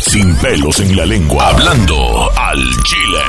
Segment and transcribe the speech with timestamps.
[0.00, 1.48] Sin pelos en la lengua.
[1.48, 3.22] Hablando al Chile.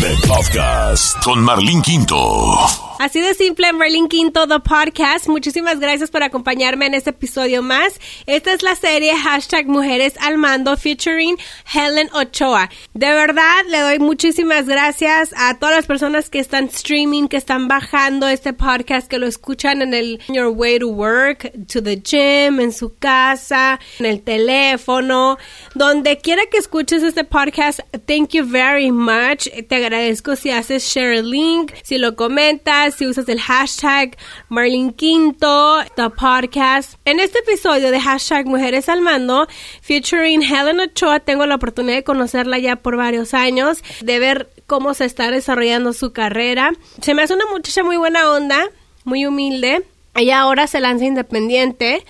[0.00, 2.93] The Podcast con Marlene Quinto.
[3.04, 5.28] Así de simple, Merlin Quinto, The Podcast.
[5.28, 8.00] Muchísimas gracias por acompañarme en este episodio más.
[8.24, 11.36] Esta es la serie hashtag Mujeres al Mando featuring
[11.70, 12.70] Helen Ochoa.
[12.94, 17.68] De verdad, le doy muchísimas gracias a todas las personas que están streaming, que están
[17.68, 22.58] bajando este podcast, que lo escuchan en el your way to work, to the gym,
[22.58, 25.36] en su casa, en el teléfono,
[25.74, 27.80] donde quiera que escuches este podcast.
[28.06, 29.46] Thank you very much.
[29.68, 34.16] Te agradezco si haces share el link, si lo comentas si usas el hashtag
[34.48, 36.94] Marlene Quinto, the podcast.
[37.04, 39.46] En este episodio de hashtag Mujeres al Mando,
[39.82, 44.94] featuring Helen Ochoa, tengo la oportunidad de conocerla ya por varios años, de ver cómo
[44.94, 46.72] se está desarrollando su carrera.
[47.00, 48.70] Se me hace una muchacha muy buena onda,
[49.04, 49.84] muy humilde.
[50.14, 52.04] Ella ahora se lanza independiente.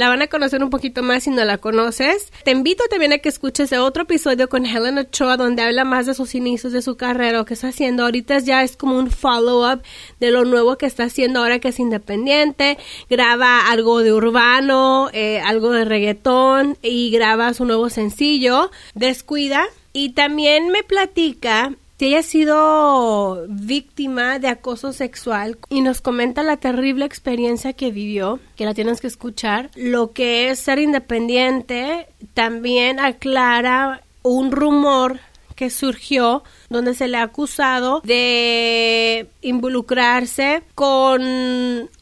[0.00, 2.32] La van a conocer un poquito más si no la conoces.
[2.42, 6.14] Te invito también a que escuches otro episodio con Helen Ochoa donde habla más de
[6.14, 8.04] sus inicios de su carrera, o que está haciendo.
[8.04, 9.82] Ahorita ya es como un follow-up
[10.18, 12.78] de lo nuevo que está haciendo ahora que es independiente.
[13.10, 19.66] Graba algo de urbano, eh, algo de reggaetón y graba su nuevo sencillo, Descuida.
[19.92, 26.42] Y también me platica si ella ha sido víctima de acoso sexual y nos comenta
[26.42, 32.06] la terrible experiencia que vivió, que la tienes que escuchar, lo que es ser independiente,
[32.32, 35.20] también aclara un rumor
[35.56, 41.20] que surgió donde se le ha acusado de involucrarse con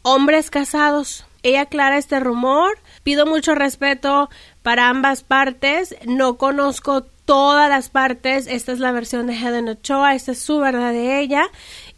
[0.03, 1.25] hombres casados.
[1.43, 4.31] Ella aclara este rumor, pido mucho respeto
[4.63, 8.47] para ambas partes, no conozco todas las partes.
[8.47, 11.45] Esta es la versión de Helen Ochoa, esta es su verdad de ella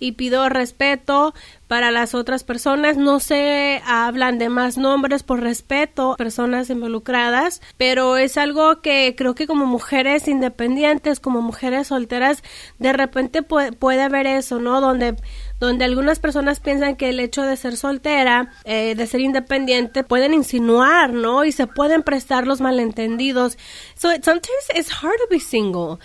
[0.00, 1.34] y pido respeto
[1.68, 2.96] para las otras personas.
[2.96, 9.36] No se hablan de más nombres por respeto, personas involucradas, pero es algo que creo
[9.36, 12.42] que como mujeres independientes, como mujeres solteras,
[12.80, 14.80] de repente puede, puede haber eso, ¿no?
[14.80, 15.14] Donde
[15.60, 20.34] donde algunas personas piensan que el hecho de ser soltera, eh, de ser independiente, pueden
[20.34, 21.44] insinuar, ¿no?
[21.44, 23.58] Y se pueden prestar los malentendidos.
[23.94, 25.98] So it, sometimes it's hard to be single.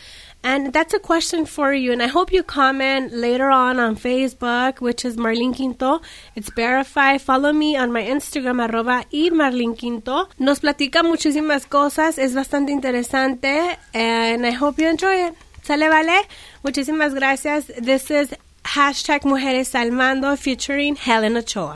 [0.46, 1.92] And that's a question for you.
[1.92, 6.02] And I hope you comment later on on Facebook, which is Marlene Quinto.
[6.36, 7.20] It's verified.
[7.20, 9.32] Follow me on my Instagram, arroba y
[9.76, 10.30] Quinto.
[10.38, 12.20] Nos platica muchísimas cosas.
[12.20, 13.80] Es bastante interesante.
[13.96, 15.34] And I hope you enjoy it.
[15.64, 16.28] ¿Sale, vale?
[16.62, 17.66] Muchísimas gracias.
[17.82, 18.36] This is
[18.66, 21.76] hashtag Mujeres al Mando featuring Helen Ochoa.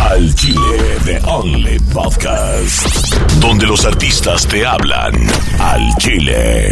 [0.00, 3.14] Al Chile de Only Podcast.
[3.40, 5.14] Donde los artistas te hablan
[5.60, 6.70] al Chile.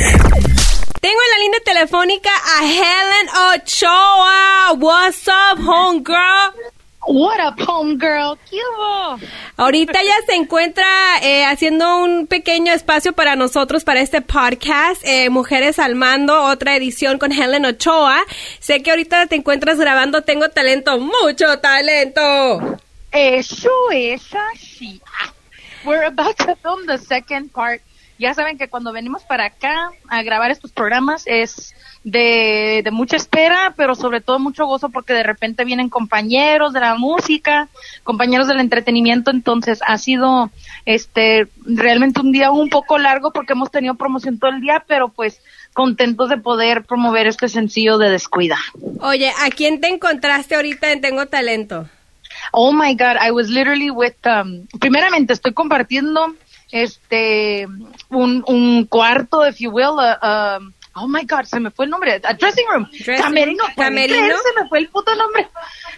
[1.00, 4.72] Tengo en la línea telefónica a Helen Ochoa.
[4.78, 6.75] What's up, homegirl?
[7.08, 8.36] What up, homegirl?
[8.50, 9.20] ¿Qué hubo?
[9.56, 10.84] Ahorita ya se encuentra
[11.22, 16.74] eh, haciendo un pequeño espacio para nosotros, para este podcast, eh, Mujeres al Mando, otra
[16.74, 18.24] edición con Helen Ochoa.
[18.58, 22.76] Sé que ahorita te encuentras grabando Tengo Talento, mucho talento.
[23.12, 25.00] Eso es así.
[25.84, 27.82] We're about to film the second part.
[28.18, 31.72] Ya saben que cuando venimos para acá a grabar estos programas es
[32.06, 36.78] de, de mucha espera, pero sobre todo mucho gozo porque de repente vienen compañeros de
[36.78, 37.68] la música,
[38.04, 40.52] compañeros del entretenimiento, entonces ha sido
[40.84, 45.08] este realmente un día un poco largo porque hemos tenido promoción todo el día, pero
[45.08, 45.40] pues
[45.72, 48.56] contentos de poder promover este sencillo de Descuida.
[49.00, 51.88] Oye, ¿a quién te encontraste ahorita en Tengo Talento?
[52.52, 56.36] Oh my God, I was literally with, um, primeramente estoy compartiendo
[56.70, 57.66] este
[58.10, 61.90] un, un cuarto, if you will, uh, um, oh my God, se me fue el
[61.90, 64.36] nombre, a dressing room, Dressing- camerino, ¿pueden camerino.
[64.38, 65.48] se me fue el puto nombre.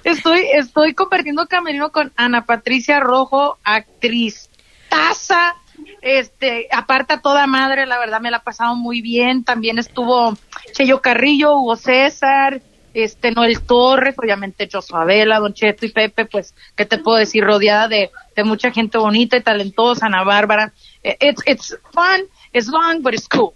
[0.05, 4.51] Estoy, estoy compartiendo camerino con Ana Patricia Rojo, actriz,
[4.89, 5.55] taza,
[6.03, 10.37] este, aparta toda madre, la verdad me la ha pasado muy bien, también estuvo
[10.73, 12.61] Cheyo Carrillo, Hugo César,
[12.95, 17.45] este Noel Torres, obviamente Josabela, Don Cheto y Pepe, pues, ¿qué te puedo decir?
[17.45, 20.73] Rodeada de, de mucha gente bonita y talentosa, Ana Bárbara.
[21.05, 22.23] Eh, It's, it's fun,
[22.53, 23.53] it's long, but it's cool.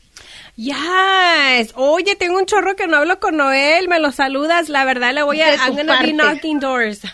[0.57, 1.73] Yes.
[1.77, 3.89] Oye, tengo un chorro que no hablo con Noel.
[3.89, 4.69] Me lo saludas.
[4.69, 5.55] La verdad, le voy a.
[5.55, 7.01] I'm gonna be knocking doors.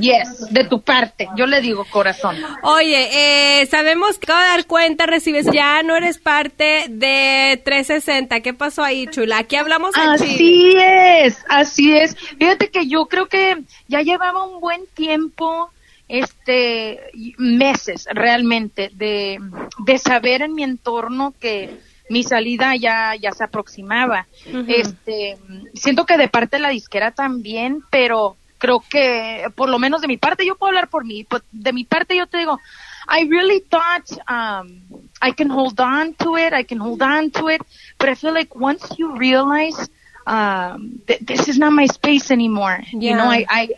[0.00, 2.36] Yes, de tu parte, yo le digo corazón.
[2.62, 8.40] Oye, eh, sabemos que acabo de dar cuenta, recibes, ya no eres parte de 360.
[8.40, 9.38] ¿Qué pasó ahí, chula?
[9.38, 10.34] Aquí hablamos en Chile.
[10.34, 12.16] Así es, así es.
[12.16, 15.70] Fíjate que yo creo que ya llevaba un buen tiempo,
[16.08, 17.00] este,
[17.38, 19.38] meses realmente, de,
[19.78, 24.26] de saber en mi entorno que mi salida ya, ya se aproximaba.
[24.68, 25.36] Este,
[25.74, 30.08] siento que de parte de la disquera también, pero creo que por lo menos de
[30.08, 32.58] mi parte, yo puedo hablar por mí, pues, de mi parte yo te digo,
[33.08, 34.80] I really thought um,
[35.22, 36.52] I can hold on to it.
[36.52, 37.62] I can hold on to it.
[37.98, 39.88] But I feel like once you realize
[40.26, 42.80] um, th- this is not my space anymore.
[42.92, 43.68] You know, I, I,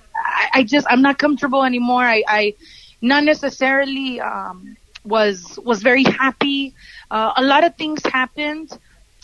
[0.55, 2.03] I just I'm not comfortable anymore.
[2.03, 2.55] I, I
[3.03, 6.75] not necessarily um, was was very happy.
[7.11, 8.71] Uh, a lot of things happened.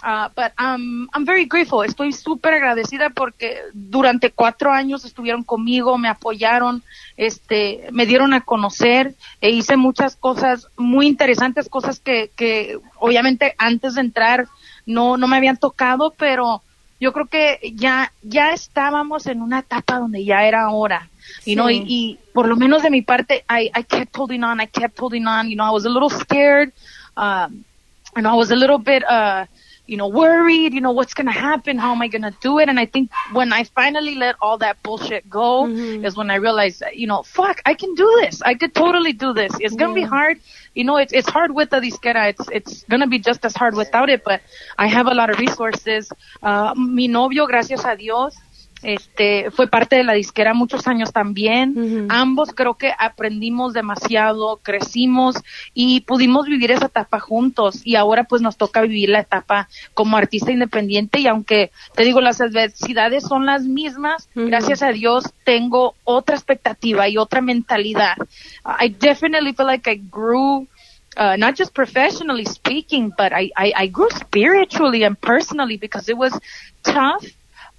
[0.02, 1.82] Uh, but um, I'm very grateful.
[1.82, 6.82] Estoy súper agradecida porque durante cuatro años estuvieron conmigo, me apoyaron,
[7.16, 13.54] este, me dieron a conocer e hice muchas cosas muy interesantes, cosas que, que obviamente
[13.56, 14.46] antes de entrar
[14.84, 16.60] no, no me habían tocado, pero
[17.00, 21.08] yo creo que ya, ya estábamos en una etapa donde ya era hora.
[21.46, 24.60] You know, y, y, por lo menos de mi parte, I, I kept holding on,
[24.60, 25.48] I kept holding on.
[25.48, 26.72] You know, I was a little scared.
[27.16, 27.64] Um,
[28.16, 29.46] and I was a little bit, uh,
[29.86, 31.76] you know, worried, you know, what's going to happen?
[31.78, 32.68] How am I going to do it?
[32.68, 36.04] And I think when I finally let all that bullshit go Mm-hmm.
[36.04, 38.40] is when I realized, you know, fuck, I can do this.
[38.42, 39.52] I could totally do this.
[39.60, 40.38] It's going to be hard.
[40.74, 42.30] You know, it's, it's hard with the disquera.
[42.30, 44.40] It's, it's going to be just as hard without it, but
[44.78, 46.10] I have a lot of resources.
[46.42, 48.34] Uh, mi novio, gracias a Dios,
[48.84, 52.06] este, fue parte de la disquera muchos años también.
[52.10, 55.36] Ambos creo que aprendimos demasiado, crecimos
[55.72, 60.16] y pudimos vivir esa etapa juntos y ahora pues nos toca vivir la etapa como
[60.16, 65.94] artista independiente y aunque te digo las adversidades son las mismas, gracias a Dios tengo
[66.04, 68.16] otra expectativa y otra mentalidad.
[68.64, 70.66] I definitely feel like I grew
[71.16, 76.16] uh, not just professionally speaking, but I, I, I grew spiritually and personally because it
[76.16, 76.38] was
[76.82, 77.24] tough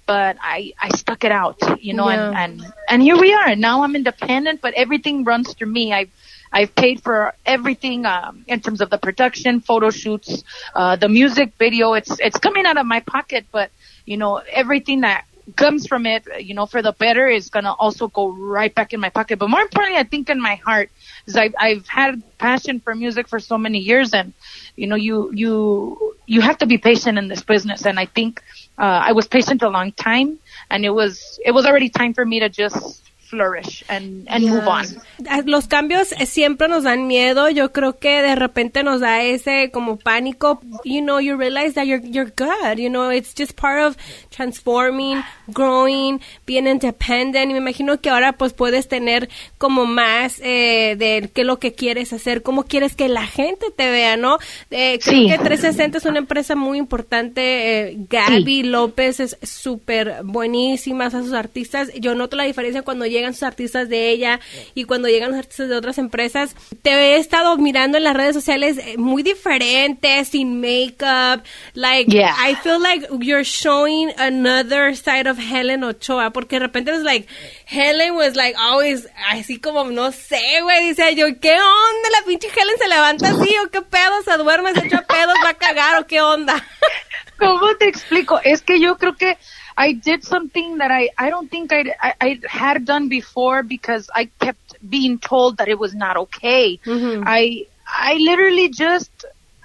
[0.06, 2.32] but I, I stuck it out, you know, Yeah.
[2.34, 3.54] and, and, and here we are.
[3.56, 5.92] Now I'm independent, but everything runs through me.
[5.92, 6.10] I've,
[6.52, 10.44] I've paid for everything, um, in terms of the production, photo shoots,
[10.74, 11.94] uh, the music video.
[11.94, 13.70] It's, it's coming out of my pocket, but,
[14.06, 18.08] you know, everything that comes from it, you know, for the better is gonna also
[18.08, 19.38] go right back in my pocket.
[19.38, 20.90] But more importantly, I think in my heart,
[21.26, 24.32] is I've, I've had passion for music for so many years and,
[24.76, 27.86] you know, you, you, you have to be patient in this business.
[27.86, 28.42] And I think,
[28.78, 30.38] uh, I was patient a long time
[30.70, 34.66] and it was, it was already time for me to just flourish and, and move
[34.66, 34.86] on.
[35.28, 37.48] Ah, Los cambios eh, siempre nos dan miedo.
[37.50, 40.60] Yo creo que de repente nos da ese como pánico.
[40.84, 42.78] You know, you realize that you're you're good.
[42.78, 43.96] You know, it's just part of
[44.30, 47.50] transforming, growing, being independent.
[47.50, 51.58] Y me imagino que ahora pues puedes tener como más eh, de qué es lo
[51.58, 54.38] que quieres hacer, cómo quieres que la gente te vea, ¿no?
[54.70, 55.28] Eh, creo Sí.
[55.28, 57.88] que 360 es una empresa muy importante.
[57.90, 61.90] eh, Gaby López es súper buenísima a sus artistas.
[61.98, 64.40] Yo noto la diferencia cuando llegan sus artistas de ella
[64.74, 66.54] y cuando llegan los artistas de otras empresas.
[66.82, 71.44] Te he estado mirando en las redes sociales eh, muy diferentes, sin makeup.
[71.74, 72.34] Like, Yeah.
[72.38, 77.26] I feel like you're showing another side of Helen Ochoa porque de repente es like,
[77.66, 82.10] Helen was like always así como, no sé, güey, dice yo, ¿qué onda?
[82.20, 85.50] La pinche Helen se levanta así o qué pedo, se duerme, se echa pedos, va
[85.50, 86.64] a cagar o qué onda.
[87.38, 88.40] ¿Cómo te explico?
[88.42, 89.36] Es que yo creo que
[89.76, 94.08] I did something that I, I don't think I'd, I, I had done before because
[94.14, 96.78] I kept being told that it was not okay.
[97.26, 99.10] I, I literally just,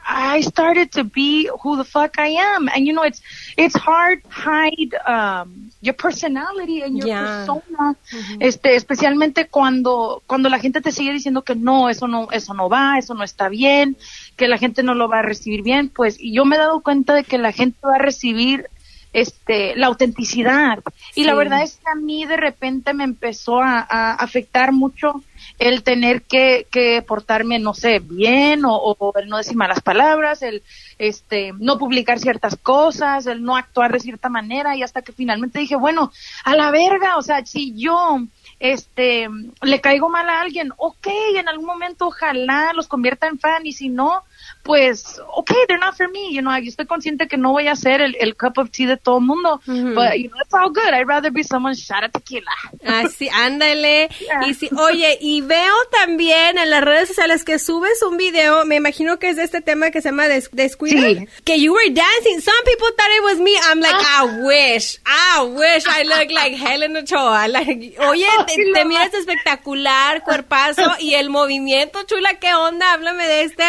[0.06, 2.68] I started to be who the fuck I am.
[2.70, 3.22] And you know, it's,
[3.56, 7.20] it's hard to hide, um, your personality and your Yeah.
[7.20, 7.96] persona.
[8.42, 12.68] Este, especialmente cuando, cuando la gente te sigue diciendo que no, eso no, eso no
[12.68, 13.96] va, eso no está bien,
[14.36, 16.82] que la gente no lo va a recibir bien, pues, y yo me he dado
[16.82, 18.68] cuenta de que la gente va a recibir
[19.14, 20.80] este la autenticidad.
[21.16, 25.24] Y la verdad es que a mí de repente me empezó a, a afectar mucho
[25.60, 30.42] el tener que, que portarme no sé bien o, o el no decir malas palabras
[30.42, 30.64] el
[30.98, 34.76] este no publicar ciertas cosas el no actuar de cierta manera.
[34.76, 36.12] Y hasta que finalmente dije bueno
[36.44, 38.20] a la verga o sea si yo
[38.60, 39.28] este
[39.62, 43.66] le caigo mal a alguien ok en algún momento ojalá los convierta en fan.
[43.66, 44.24] Y si no
[44.64, 47.76] pues, okay, they're not for me, you know, yo estoy consciente que no voy a
[47.76, 50.70] ser el, el cup of tea de todo el mundo, but, you know, it's all
[50.70, 52.52] good, I'd rather be someone shot at tequila.
[52.86, 54.10] Así, ándale.
[54.20, 54.48] Yeah.
[54.48, 58.76] Y sí, oye, y veo también en las redes sociales que subes un video, me
[58.76, 61.28] imagino que es de este tema que se llama Des Descuida, Sí.
[61.44, 62.40] que you were dancing.
[62.42, 63.52] Some people thought it was me.
[63.70, 64.22] I'm like, Ah.
[64.24, 67.48] I wish, I wish I look like Helen Ochoa.
[67.48, 68.90] Like, oye, te, Ay, te no.
[68.90, 72.94] miras espectacular, cuerpazo, y el movimiento, chula, ¿qué onda?
[72.94, 73.64] Háblame de este.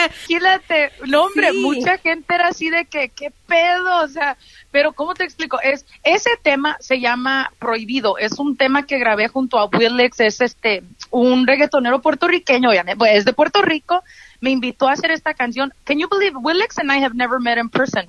[1.07, 1.59] No hombre, Sí.
[1.59, 4.37] mucha gente era así de que, qué pedo, o sea,
[4.71, 5.61] pero ¿cómo te explico?
[5.61, 10.41] Es, ese tema se llama Prohibido, es un tema que grabé junto a Willex, es
[10.41, 14.03] este, un reggaetonero puertorriqueño, pues, es de Puerto Rico,
[14.43, 15.73] me invitó a hacer esta canción.
[15.85, 18.07] Can you believe Willix and I have never met in person?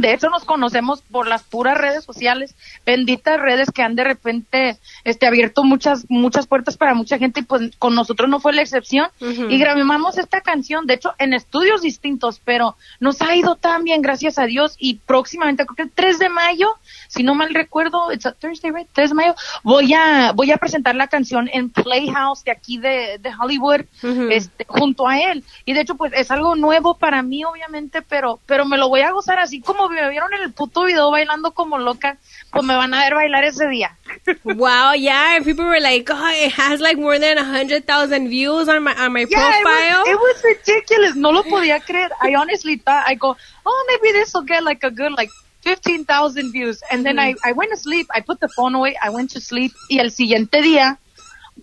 [0.00, 4.78] De hecho nos conocemos por las puras redes sociales, benditas redes que han de repente
[5.04, 8.62] este abierto muchas muchas puertas para mucha gente y pues con nosotros no fue la
[8.62, 13.84] excepción y grabamos esta canción, de hecho en estudios distintos, pero nos ha ido tan
[13.84, 16.68] bien gracias a Dios y próximamente creo que el 3 de mayo,
[17.08, 18.88] si no mal recuerdo, it's a Thursday, right?
[18.94, 23.18] 3 de mayo, voy a voy a presentar la canción en Playhouse de aquí de,
[23.20, 23.82] de Hollywood
[24.30, 25.44] este, junto a él.
[25.68, 29.00] Y de hecho, pues es algo nuevo para mí, obviamente, pero, pero me lo voy
[29.00, 32.18] a gozar así como me vieron en el puto video bailando como loca,
[32.52, 33.98] pues me van a ver bailar ese día.
[34.44, 38.68] wow, yeah, people were like, oh, it has like more than a hundred thousand views
[38.68, 40.04] on my on my profile.
[40.06, 41.16] It was, ridiculous.
[41.16, 42.10] No lo podía creer.
[42.22, 45.30] I honestly thought I go, oh, maybe this will get like a good like
[45.62, 46.80] 15,000 views.
[46.92, 48.06] And then I, I went to sleep.
[48.14, 48.96] I put the phone away.
[49.02, 49.72] I went to sleep.
[49.90, 50.98] Y el siguiente día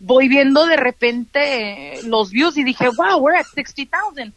[0.03, 4.33] voy viendo de repente los views y dije, wow, we're at 60,000.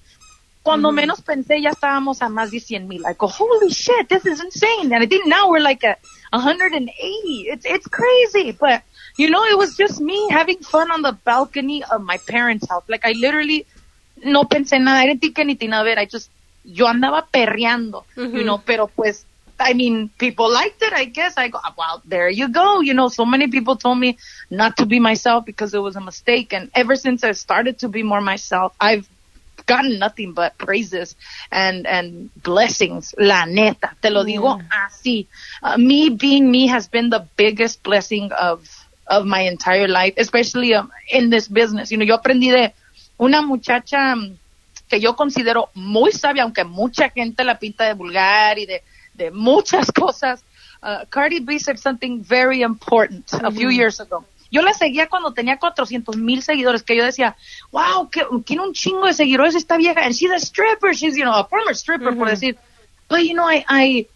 [0.62, 3.02] Cuando menos pensé ya estábamos a más de 100 mil.
[3.02, 4.92] I go, holy shit, this is insane.
[4.92, 5.99] And I think now we're like at
[6.32, 6.90] 180.
[7.49, 8.52] It's, it's crazy.
[8.52, 8.82] But,
[9.16, 12.85] you know, it was just me having fun on the balcony of my parents' house.
[12.88, 13.66] Like I literally
[14.25, 14.99] no pensé nada.
[14.99, 15.99] I didn't think anything of it.
[15.99, 16.30] I just,
[16.64, 19.25] yo andaba perreando, you know, pero pues
[19.58, 21.34] I mean, people liked it, I guess.
[21.36, 22.80] I go, well, there you go.
[22.80, 24.18] You know, so many people told me
[24.50, 26.52] not to be myself because it was a mistake.
[26.52, 29.08] And ever since I started to be more myself, I've
[29.64, 31.16] gotten nothing but praises
[31.50, 33.14] and, and blessings.
[33.18, 33.96] La neta.
[34.02, 34.88] Te lo digo yeah.
[34.88, 35.26] así.
[35.62, 38.68] Uh, me being me has been the biggest blessing of,
[39.06, 41.90] of my entire life, especially um, in this business.
[41.90, 42.75] You know, yo aprendí de
[43.18, 44.36] una muchacha um,
[44.88, 48.82] que yo considero muy sabia, aunque mucha gente la pinta de vulgar y de,
[49.16, 50.44] de muchas cosas.
[50.82, 54.25] Uh, Cardi B said something very important a few years ago.
[54.50, 57.37] Yo la seguía cuando tenía 400 mil seguidores, que yo decía,
[57.73, 61.25] wow, que, tiene un chingo de seguidores esta vieja, and she's a stripper, she's, you
[61.25, 62.56] know, a former stripper, por decir.
[63.08, 64.06] But, you know, I, I,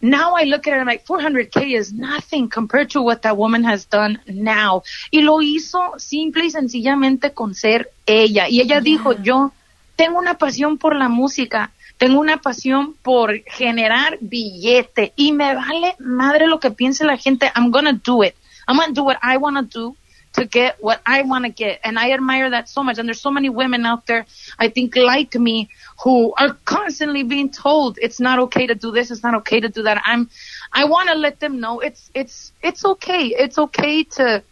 [0.00, 3.64] now I look at it and like 400k is nothing compared to what that woman
[3.64, 4.82] has done now.
[5.10, 8.48] Y lo hizo simple y sencillamente con ser ella.
[8.48, 9.52] Y ella dijo, yo
[9.96, 15.96] tengo una pasión por la música tengo una pasión por generar billete y me vale
[15.98, 17.50] madre lo que piense la gente.
[17.54, 18.34] I'm gonna do it.
[18.66, 19.96] I'm gonna do what I wanna do
[20.34, 21.80] to get what I wanna get.
[21.82, 22.98] And I admire that so much.
[22.98, 24.26] And there's so many women out there,
[24.58, 25.68] I think like me,
[26.04, 29.68] who are constantly being told it's not okay to do this, it's not okay to
[29.68, 30.00] do that.
[30.04, 30.30] I'm,
[30.72, 33.34] I wanna let them know it's, it's, it's okay.
[33.36, 34.44] It's okay to, to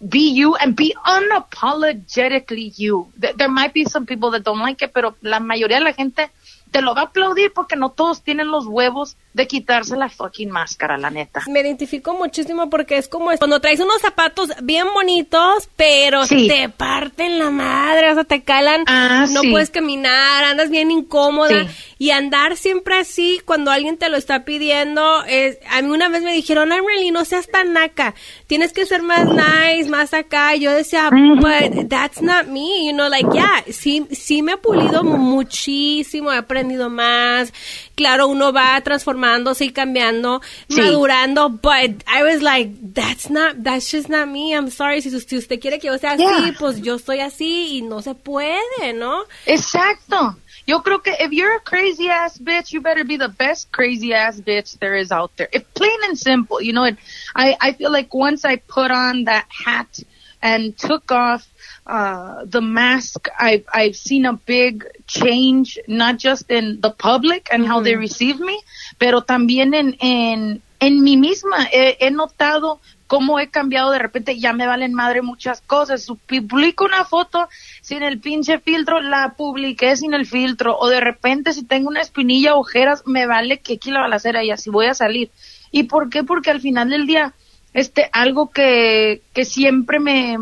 [0.00, 3.12] be you and be unapologetically you.
[3.16, 6.30] There might be some people that don't like it, pero la mayoría de la gente
[6.70, 10.50] te lo va a aplaudir porque no todos tienen los huevos de quitarse la fucking
[10.50, 11.42] máscara, la neta.
[11.48, 17.38] Me identifico muchísimo porque es como cuando traes unos zapatos bien bonitos, pero te parten
[17.38, 21.66] la madre, o sea, te calan, ah, no puedes caminar, andas bien incómoda.
[21.98, 26.22] Y andar siempre así cuando alguien te lo está pidiendo, es, a mí una vez
[26.22, 28.14] me dijeron, ay, really, no seas tan naca,
[28.46, 32.92] tienes que ser más nice, más acá, y yo decía, but that's not me, you
[32.92, 37.52] know, like, yeah, sí, sí me he pulido muchísimo, he aprendido más,
[38.00, 40.40] claro, uno va transformándose y cambiando,
[40.70, 45.60] madurando, but I was like, that's not, that's just not me, I'm sorry, si, usted
[45.60, 49.24] quiere que yo sea así, pues yo estoy así y no se puede, ¿no?
[49.44, 50.34] Exacto.
[50.66, 54.14] Yo creo que if you're a crazy ass bitch, you better be the best crazy
[54.14, 55.48] ass bitch there is out there.
[55.52, 56.96] If plain and simple, you know, it,
[57.34, 60.00] I, I feel like once I put on that hat
[60.42, 61.46] and took off
[61.86, 67.66] uh, the mask, I've, I've seen a big change, not just in the public and
[67.66, 68.58] how they receive me,
[68.98, 71.64] pero también en, en, en mí misma.
[71.72, 76.06] He, he notado cómo he cambiado de repente, ya me valen madre muchas cosas.
[76.26, 77.48] Publico una foto
[77.82, 80.78] sin el pinche filtro, la publiqué sin el filtro.
[80.78, 84.52] O de repente, si tengo una espinilla, ojeras, me vale que aquí la balacera y
[84.52, 85.32] así voy a salir.
[85.72, 86.22] ¿Y por qué?
[86.22, 87.34] Porque al final del día,
[87.74, 90.36] este, algo que, que siempre me,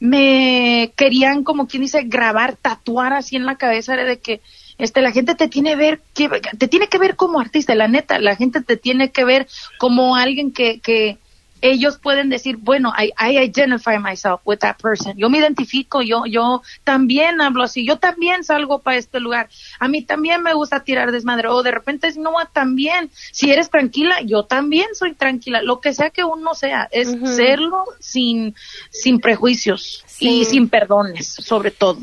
[0.00, 4.40] me querían, como quien dice, grabar, tatuar así en la cabeza, de que,
[4.78, 6.28] este, la gente te tiene ver, que,
[6.58, 9.46] te tiene que ver como artista, la neta, la gente te tiene que ver
[9.78, 11.18] como alguien que, que,
[11.62, 15.16] ellos pueden decir, bueno, I, I identify myself with that person.
[15.16, 19.48] Yo me identifico, yo, yo también hablo así, yo también salgo para este lugar.
[19.78, 21.48] A mí también me gusta tirar desmadre.
[21.48, 25.62] O de repente es, no, también, si eres tranquila, yo también soy tranquila.
[25.62, 28.54] Lo que sea que uno sea, es serlo sin,
[28.90, 31.98] sin prejuicios y sin perdones, sobre todo.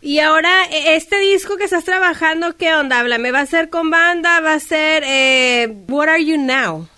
[0.00, 3.02] Y ahora, e, este disco que estás trabajando, ¿qué onda?
[3.18, 4.40] ¿Me ¿va a ser con banda?
[4.40, 6.88] ¿Va a ser, eh, What Are You Now?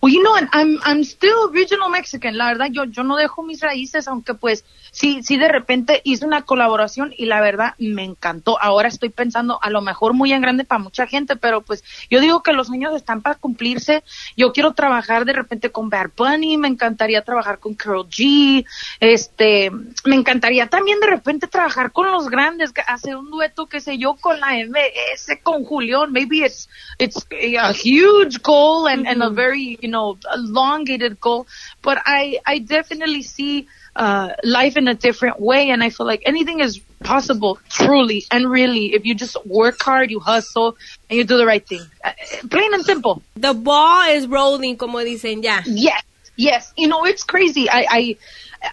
[0.00, 2.36] Well, you know, I'm, I'm still original Mexican.
[2.36, 6.24] La verdad, yo, yo no dejo mis raíces, aunque pues sí, sí de repente hice
[6.24, 8.60] una colaboración y la verdad me encantó.
[8.60, 12.20] Ahora estoy pensando a lo mejor muy en grande para mucha gente, pero pues yo
[12.20, 14.04] digo que los años están para cumplirse.
[14.36, 18.64] Yo quiero trabajar de repente con Bad Bunny, me encantaría trabajar con Carol G,
[19.00, 19.70] este,
[20.04, 24.14] me encantaría también de repente trabajar con los grandes, hacer un dueto, qué sé yo,
[24.14, 26.12] con la MS, con Julián.
[26.12, 31.46] Maybe it's, it's a huge goal and, and a very, you know, elongated goal,
[31.82, 35.70] but I, I definitely see uh, life in a different way.
[35.70, 40.10] And I feel like anything is possible, truly and really, if you just work hard,
[40.10, 40.76] you hustle,
[41.08, 41.82] and you do the right thing.
[42.02, 42.12] Uh,
[42.50, 43.22] plain and simple.
[43.36, 45.60] The ball is rolling, como dicen ya.
[45.66, 46.02] Yes,
[46.36, 46.72] yes.
[46.76, 47.68] You know, it's crazy.
[47.68, 48.16] I, I,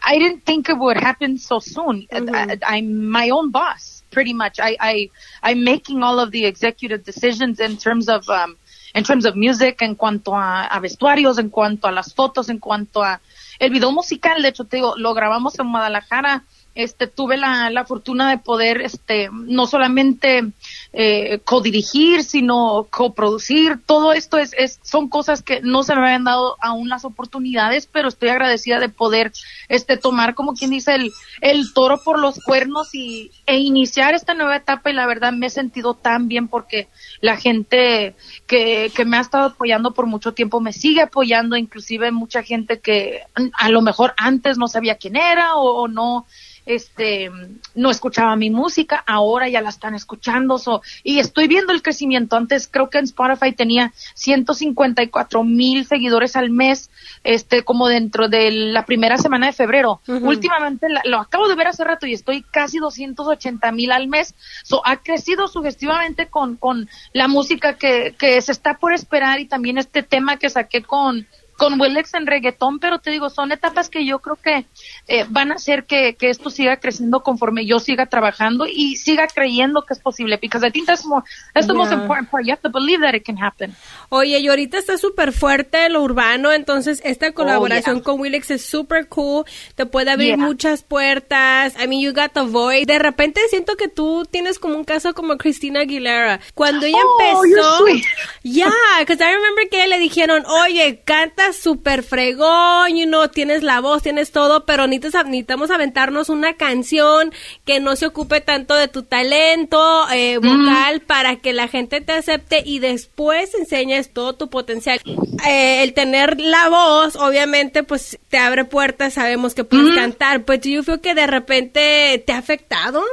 [0.02, 2.08] I didn't think it would happen so soon.
[2.12, 2.34] Mm-hmm.
[2.34, 4.60] I, I'm my own boss, pretty much.
[4.60, 5.10] I, I,
[5.44, 8.58] I'm making all of the executive decisions in terms of, um,
[8.94, 12.60] in terms of music, en cuanto a, a vestuarios, en cuanto a las fotos, en
[12.60, 13.22] cuanto a
[13.60, 16.44] el video musical, de hecho, te digo, lo grabamos en Guadalajara.
[16.74, 20.52] Este, tuve la, la fortuna de poder, este, no solamente
[20.94, 23.80] eh, codirigir, sino coproducir.
[23.86, 27.88] Todo esto es, es, son cosas que no se me habían dado aún las oportunidades,
[27.88, 29.32] pero estoy agradecida de poder,
[29.70, 30.98] este, tomar, como quien dice,
[31.40, 35.48] el, toro por los cuernos y, e iniciar esta nueva etapa y la verdad me
[35.48, 36.90] he sentido tan bien porque
[37.22, 42.12] la gente que, que me ha estado apoyando por mucho tiempo me sigue apoyando, inclusive
[42.12, 43.22] mucha gente que
[43.54, 46.26] a lo mejor antes no sabía quién era o, o no
[46.66, 47.32] este
[47.76, 52.36] no escuchaba mi música, ahora ya la están escuchando so, y estoy viendo el crecimiento.
[52.36, 56.90] Antes creo que en Spotify tenía 154 mil seguidores al mes,
[57.24, 60.02] este como dentro de la primera semana de febrero.
[60.28, 64.36] Últimamente la- lo acabo de ver hace rato y estoy casi 280 mil al mes.
[64.64, 69.46] So, ha crecido sugestivamente con, con la música que, que se está por esperar y
[69.46, 71.28] también este tema que saqué con
[71.62, 74.66] con Willex en reggaetón, pero te digo, son etapas que yo creo que
[75.08, 79.28] eh, van a hacer que, que esto siga creciendo conforme yo siga trabajando y siga
[79.28, 80.38] creyendo que es posible.
[80.42, 82.46] Because I think that's more, that's the most important part.
[82.46, 83.76] You have to believe that it can happen.
[84.10, 88.04] Oye, y ahorita está súper fuerte lo urbano, entonces esta colaboración Oh, yeah.
[88.04, 90.38] con Willex es súper cool, te puede abrir Yeah.
[90.38, 92.86] muchas puertas, I mean, you got the voice.
[92.88, 96.40] De repente siento que tú tienes como un caso como Christina Aguilera.
[96.56, 98.04] Cuando ella Oh, empezó, sweet.
[98.44, 101.04] yeah, because I remember que le dijeron, oye,
[101.52, 107.34] cantas súper fregón, you know, tienes la voz, tienes todo, pero necesitamos aventarnos una canción
[107.66, 112.14] que no se ocupe tanto de tu talento eh, vocal para que la gente te
[112.14, 115.00] acepte y después enseñes todo tu potencial.
[115.48, 120.62] Eh, el tener la voz, obviamente, pues te abre puertas, sabemos que puedes cantar, pues
[120.62, 123.04] yo creo que de repente te ha afectado.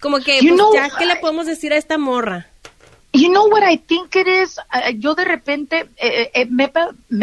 [0.00, 2.48] Como que, pues, know, ya, ¿qué le podemos decir a esta morra?
[3.14, 4.58] You know what I think it is?
[4.58, 6.68] Uh, yo de repente eh, eh, me,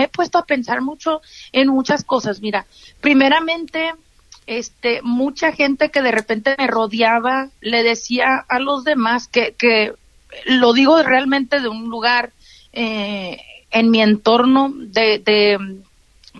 [0.03, 2.39] he puesto a pensar mucho en muchas cosas.
[2.39, 2.65] Mira,
[3.01, 3.93] primeramente,
[4.47, 9.93] este, mucha gente que de repente me rodeaba le decía a los demás que, que
[10.45, 12.31] lo digo realmente de un lugar
[12.71, 15.81] eh, en mi entorno de, de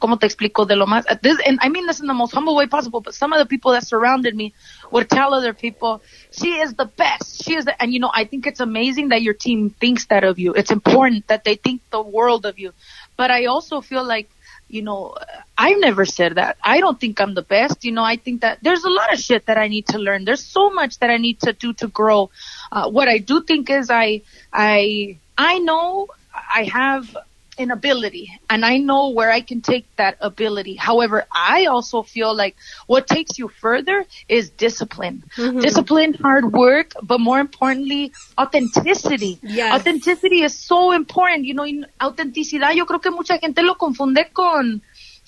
[0.02, 0.66] ¿cómo te explico?
[0.66, 3.14] De lo más, this, and I mean this in the most humble way possible, but
[3.14, 4.54] some of the people that surrounded me
[4.92, 8.26] would tell other people, she is the best, she is the, and you know, I
[8.26, 10.54] think it's amazing that your team thinks that of you.
[10.54, 12.74] It's important that they think the world of you.
[13.16, 14.30] But I also feel like,
[14.68, 15.16] you know,
[15.58, 16.58] I've never said that.
[16.64, 17.84] I don't think I'm the best.
[17.84, 20.26] You know, I think that there's a lot of shit that I need to learn.
[20.26, 22.32] There's so much that I need to do to grow.
[22.72, 27.16] Uh, what I do think is I, I, I know I have
[27.62, 30.76] an ability and I know where I can take that ability.
[30.76, 32.56] However, I also feel like
[32.88, 35.24] what takes you further is discipline.
[35.62, 39.40] Discipline, hard work, but more importantly, authenticity.
[39.42, 39.74] Yes.
[39.74, 41.46] Authenticity is so important.
[41.46, 44.82] You know, in- autenticidad yo creo que mucha gente lo confunde con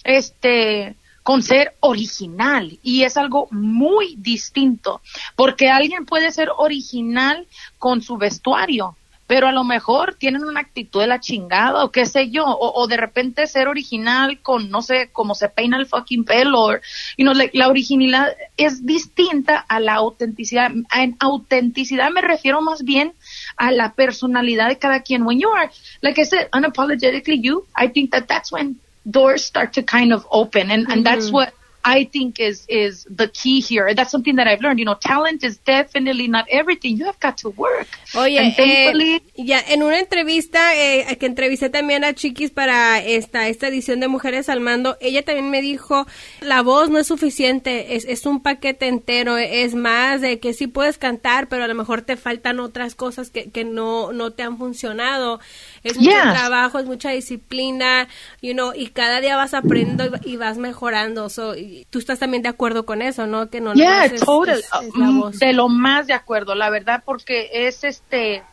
[0.04, 5.02] este con ser original y es algo muy distinto
[5.38, 7.48] porque alguien puede ser original
[7.80, 12.06] con su vestuario pero a lo mejor tienen una actitud de la chingada o qué
[12.06, 15.86] sé yo, o, o de repente ser original con, no sé, cómo se peina el
[15.86, 16.74] fucking pelo,
[17.18, 20.72] you know, like, la originalidad es distinta a la autenticidad.
[20.94, 23.14] En autenticidad me refiero más bien
[23.58, 25.24] a la personalidad de cada quien.
[25.24, 25.70] When you are,
[26.02, 30.26] like I said, unapologetically you, I think that that's when doors start to kind of
[30.30, 31.54] open, and, and that's what
[31.84, 33.94] I think is is the key here.
[33.94, 34.80] That's something that I've learned.
[34.80, 36.98] You know, talent is definitely not everything.
[36.98, 37.88] You have got to work.
[38.16, 43.00] Oye, and eh, thankfully, Ya, en una entrevista eh, que entrevisté también a Chiquis para
[43.04, 46.06] esta, esta edición de Mujeres al Mando, ella también me dijo,
[46.40, 50.68] la voz no es suficiente, es, es un paquete entero, es más de que sí
[50.68, 54.44] puedes cantar, pero a lo mejor te faltan otras cosas que, que no, no te
[54.44, 55.40] han funcionado.
[55.84, 58.08] Es mucho trabajo, es mucha disciplina,
[58.42, 61.30] you know, y cada día vas aprendiendo y vas mejorando.
[61.30, 63.50] So, y tú estás también de acuerdo con eso, ¿no?
[63.50, 64.64] Que no yeah, total.
[64.96, 68.44] Mm, de lo más de acuerdo, la verdad, porque es este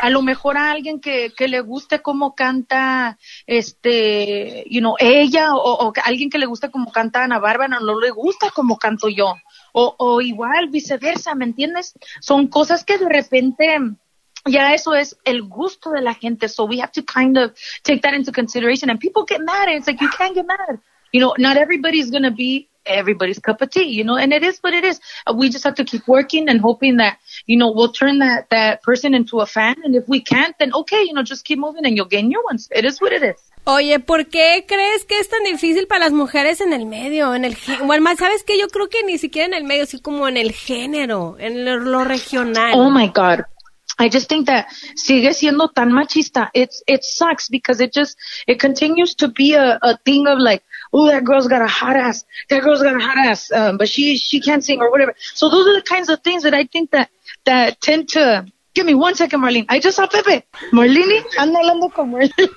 [0.00, 5.54] a lo mejor a alguien que, que le guste cómo canta este you know, ella
[5.54, 9.08] o, o alguien que le guste cómo canta Ana Bárbara no le gusta como canto
[9.08, 9.34] yo
[9.72, 11.92] o, o igual viceversa ¿me entiendes?
[12.20, 13.78] son cosas que de repente
[14.46, 18.02] ya eso es el gusto de la gente so we have to kind of take
[18.02, 20.78] that into consideration and people get mad and it's like you can't get mad
[21.12, 24.58] you know not everybody's gonna be everybody's cup of tea, you know, and it is
[24.60, 25.00] what it is.
[25.26, 28.48] Uh, we just have to keep working and hoping that, you know, we'll turn that,
[28.50, 29.76] that person into a fan.
[29.84, 32.42] And if we can't, then okay, you know, just keep moving and you'll gain new
[32.44, 32.68] ones.
[32.70, 33.36] It is what it is.
[33.68, 37.34] Oye, ¿por qué crees que es tan difícil para las mujeres en el medio?
[37.34, 40.02] En el bueno, más sabes que yo creo que ni siquiera en el medio, sino
[40.02, 42.74] como en el género, en lo, lo regional.
[42.76, 43.40] Oh my God.
[43.98, 46.50] I just think that sigue siendo tan machista.
[46.54, 50.62] It's it sucks because it just it continues to be a, a thing of like,
[50.92, 52.24] oh, that girl's got a hot ass.
[52.50, 55.14] That girl's got a hot ass, um, but she she can't sing or whatever.
[55.34, 57.10] So those are the kinds of things that I think that
[57.44, 58.46] that tend to.
[58.76, 59.64] Give me one second, Marlene.
[59.70, 60.44] I just saw Pepe.
[60.70, 62.50] Marlene, anda hablando con Marlene.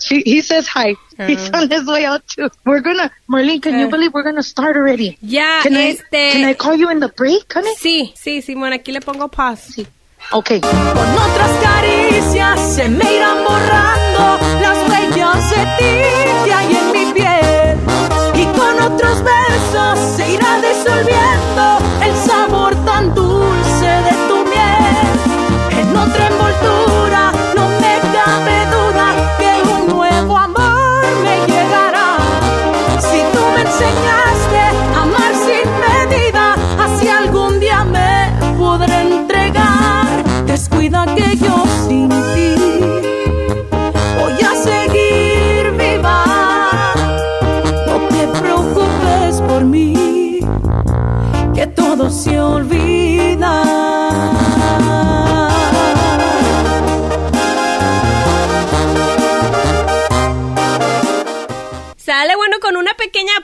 [0.00, 0.96] she, he says hi.
[1.16, 2.50] Uh, He's on his way out too.
[2.64, 5.16] We're gonna, Marlene, can uh, you believe we're gonna start already?
[5.22, 6.12] Yeah, can este...
[6.12, 7.72] I, can I call you in the break, honey?
[7.76, 9.60] Sí, sí, Simón, aquí le pongo paz.
[9.76, 9.86] Sí.
[10.32, 10.58] Ok.
[10.60, 15.94] Con otras caricias se me irán borrando las huellas de ti
[16.46, 17.78] que hay en mi piel.
[18.34, 21.35] Y con otros besos se irá disolviendo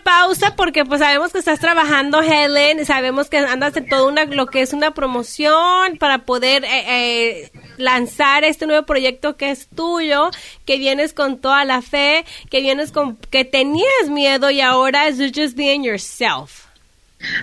[0.03, 4.47] pausa porque pues sabemos que estás trabajando Helen, sabemos que andas en todo una, lo
[4.47, 10.31] que es una promoción para poder eh, eh, lanzar este nuevo proyecto que es tuyo,
[10.65, 15.19] que vienes con toda la fe, que vienes con, que tenías miedo y ahora es
[15.19, 16.67] just being yourself.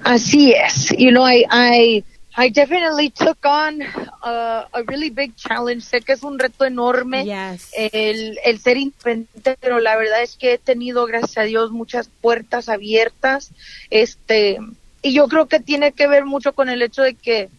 [0.04, 2.04] Así es, you know, I, I
[2.40, 3.82] I definitely took on
[4.24, 5.84] a, a, really big challenge.
[5.84, 7.72] Sé que es un reto enorme yes.
[7.74, 12.08] el, el ser independiente, pero la verdad es que he tenido, gracias a Dios, muchas
[12.22, 13.52] puertas abiertas.
[13.90, 14.58] Este,
[15.02, 17.50] y yo creo que tiene que ver mucho con el hecho de que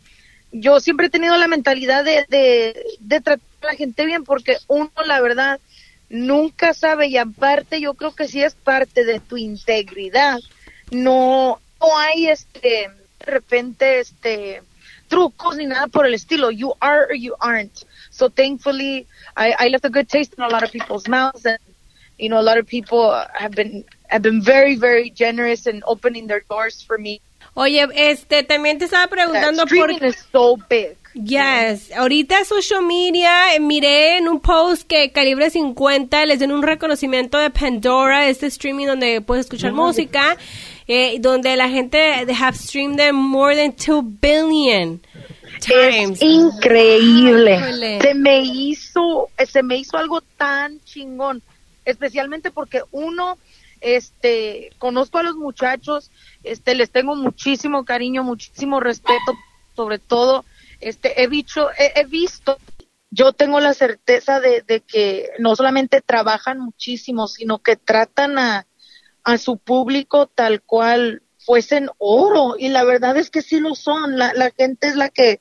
[0.50, 4.56] yo siempre he tenido la mentalidad de, de, de tratar a la gente bien, porque
[4.66, 5.60] uno, la verdad,
[6.08, 10.40] nunca sabe, y aparte yo creo que si es parte de tu integridad,
[10.90, 12.88] no, no hay este,
[13.20, 14.62] de repente, este,
[15.10, 16.50] trucos ni nada por el estilo.
[16.50, 17.84] You are or you aren't.
[18.10, 21.58] So thankfully, I, I left a good taste in a lot of people's mouths, and
[22.18, 26.26] you know, a lot of people have been have been very, very generous in opening
[26.26, 27.20] their doors for me.
[27.54, 29.90] Oye, este, también te estaba preguntando por...
[29.90, 30.96] is so big.
[31.12, 36.62] Yes, ahorita social media, eh, miré en un post que Calibre 50 les den un
[36.62, 39.86] reconocimiento de Pandora, este streaming donde puedes escuchar mm -hmm.
[39.86, 40.36] música,
[40.92, 45.00] eh, donde la gente have streamed them more than 2 billion
[45.61, 46.20] times.
[46.20, 48.00] Es increíble.
[48.00, 51.42] Se me hizo, se me hizo algo tan chingón,
[51.85, 53.38] especialmente porque uno,
[53.81, 56.11] este, conozco a los muchachos,
[56.42, 59.38] este, les tengo muchísimo cariño, muchísimo respeto,
[59.76, 60.44] sobre todo,
[60.81, 62.59] este, he visto, he, he visto,
[63.12, 68.66] yo tengo la certeza de, de, que no solamente trabajan muchísimo, sino que tratan a,
[69.24, 74.18] a su público tal cual fuesen oro, y la verdad es que sí lo son,
[74.18, 75.40] la, la gente es la que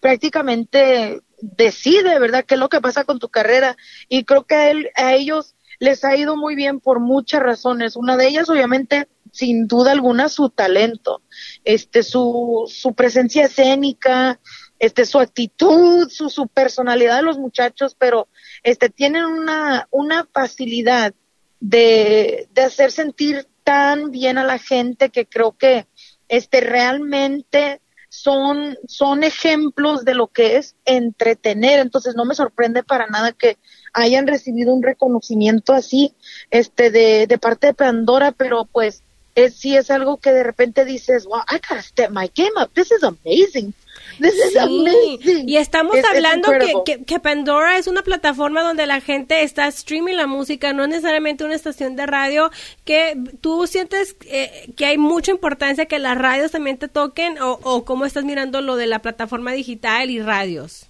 [0.00, 3.76] prácticamente decide, ¿verdad?, qué es lo que pasa con tu carrera,
[4.08, 7.96] y creo que a, él, a ellos les ha ido muy bien por muchas razones,
[7.96, 11.22] una de ellas obviamente sin duda alguna su talento,
[11.64, 14.40] este su, su presencia escénica,
[14.78, 18.28] este su actitud, su, su personalidad de los muchachos, pero
[18.62, 21.14] este tienen una, una facilidad
[21.60, 25.86] de, de hacer sentir tan bien a la gente que creo que
[26.28, 31.78] este realmente son, son ejemplos de lo que es entretener.
[31.78, 33.56] Entonces no me sorprende para nada que
[33.92, 36.14] hayan recibido un reconocimiento así,
[36.50, 39.04] este, de, de parte de Pandora, pero pues
[39.40, 42.70] es, sí es algo que de repente dices, wow, I gotta step my game up.
[42.74, 43.74] This is amazing.
[44.18, 45.48] This is amazing.
[45.48, 46.50] Y estamos hablando
[46.84, 51.44] que, que, Pandora es una plataforma donde la gente está streaming la música, no necesariamente
[51.44, 52.50] una estación de radio,
[52.84, 57.58] que tú sientes eh, que hay mucha importancia que las radios también te toquen o,
[57.62, 60.86] o cómo estás mirando lo de la plataforma digital y radios.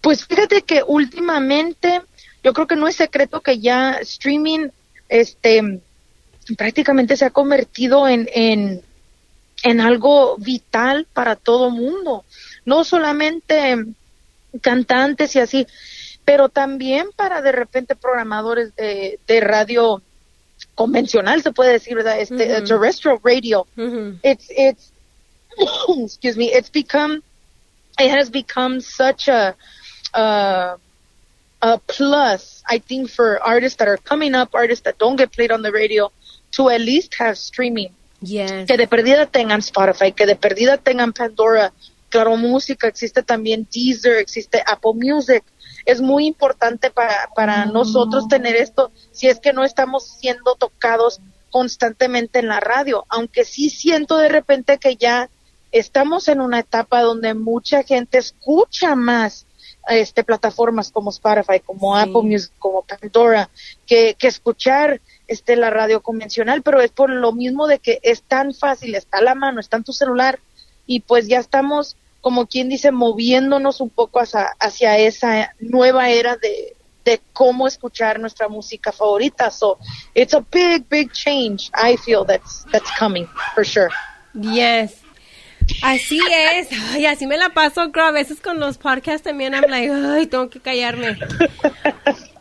[0.00, 2.02] Pues fíjate que últimamente
[2.42, 4.68] yo creo que no es secreto que ya streaming
[5.08, 5.80] este
[6.56, 8.82] prácticamente se ha convertido en, en,
[9.62, 12.24] en algo vital para todo mundo,
[12.64, 13.76] no solamente
[14.60, 15.66] cantantes y así,
[16.24, 20.02] pero también para de repente programadores de, de radio
[20.74, 23.66] convencional se puede decir verdad este terrestrial radio.
[24.22, 24.92] It's it's
[26.04, 27.22] excuse me it's become
[27.98, 29.54] it has become such a
[30.14, 30.76] uh,
[31.62, 35.52] a plus I think for artists that are coming up artists that don't get played
[35.52, 36.10] on the radio
[36.56, 37.90] to at least have streaming.
[38.66, 41.72] Que de perdida tengan Spotify, que de perdida tengan Pandora,
[42.08, 45.44] Claro Música, existe también Deezer, existe Apple Music.
[45.84, 51.20] Es muy importante para, para nosotros tener esto, si es que no estamos siendo tocados
[51.50, 55.28] constantemente en la radio, aunque sí siento de repente que ya
[55.70, 59.46] estamos en una etapa donde mucha gente escucha más
[59.88, 63.50] este plataformas como Spotify, como Apple Music, como Pandora,
[63.86, 68.22] que, que escuchar este, la radio convencional, pero es por lo mismo de que es
[68.22, 70.38] tan fácil, está a la mano, está en tu celular
[70.86, 76.36] y pues ya estamos, como quien dice, moviéndonos un poco hacia, hacia esa nueva era
[76.36, 79.50] de, de cómo escuchar nuestra música favorita.
[79.50, 79.78] So
[80.14, 81.70] it's a big, big change.
[81.74, 83.90] I feel that's that's coming for sure.
[84.34, 85.00] Yes.
[85.82, 86.68] Así es.
[86.92, 88.06] Ay, así me la paso, creo.
[88.06, 91.16] A veces con los podcasts también I'm like, ay, tengo que callarme.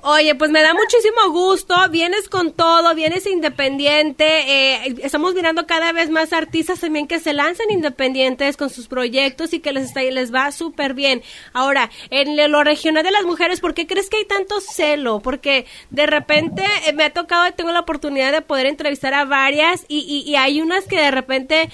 [0.05, 1.73] Oye, pues me da muchísimo gusto.
[1.89, 4.25] Vienes con todo, vienes independiente.
[4.25, 9.53] Eh, estamos mirando cada vez más artistas también que se lanzan independientes con sus proyectos
[9.53, 11.21] y que les, está, les va súper bien.
[11.53, 15.21] Ahora, en lo regional de las mujeres, ¿por qué crees que hay tanto celo?
[15.21, 19.85] Porque de repente eh, me ha tocado, tengo la oportunidad de poder entrevistar a varias
[19.87, 21.69] y, y, y hay unas que de repente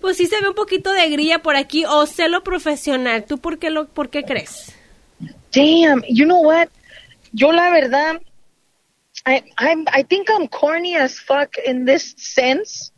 [0.00, 3.26] pues sí se ve un poquito de grilla por aquí o celo profesional.
[3.26, 4.72] ¿Tú por qué lo por qué crees?
[5.52, 6.68] Damn, you know what?
[7.34, 8.20] Yo la verdad,
[9.26, 12.92] I, I'm, I think I'm corny as fuck in this sense,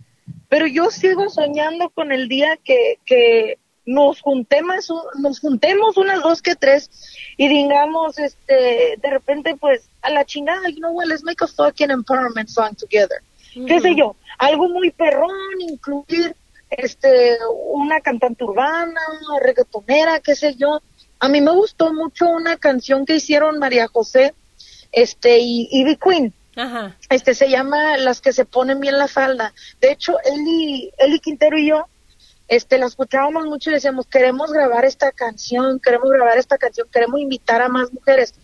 [0.51, 6.43] pero yo sigo soñando con el día que, que nos juntemos, nos juntemos unas dos
[6.43, 6.91] que tres
[7.39, 11.47] y digamos, este, de repente pues a la chingada, you know what, let's make a
[11.47, 13.23] fucking empowerment song together.
[13.67, 14.17] ¿Qué sé yo?
[14.39, 16.37] Algo muy perrón, incluir
[16.69, 17.39] este,
[17.73, 19.01] una cantante urbana,
[19.41, 20.83] reggaetonera, qué sé yo,
[21.19, 24.35] a mí me gustó mucho una canción que hicieron María José
[24.93, 26.35] este y Ivy Queen.
[26.57, 26.97] Ajá.
[27.11, 29.53] Este se llama Las que se ponen bien la falda.
[29.81, 31.87] De hecho, Eli, Eli Quintero y yo
[32.49, 37.21] este la escuchábamos mucho y decíamos, queremos grabar esta canción, queremos grabar esta canción, queremos
[37.21, 38.35] invitar a más mujeres,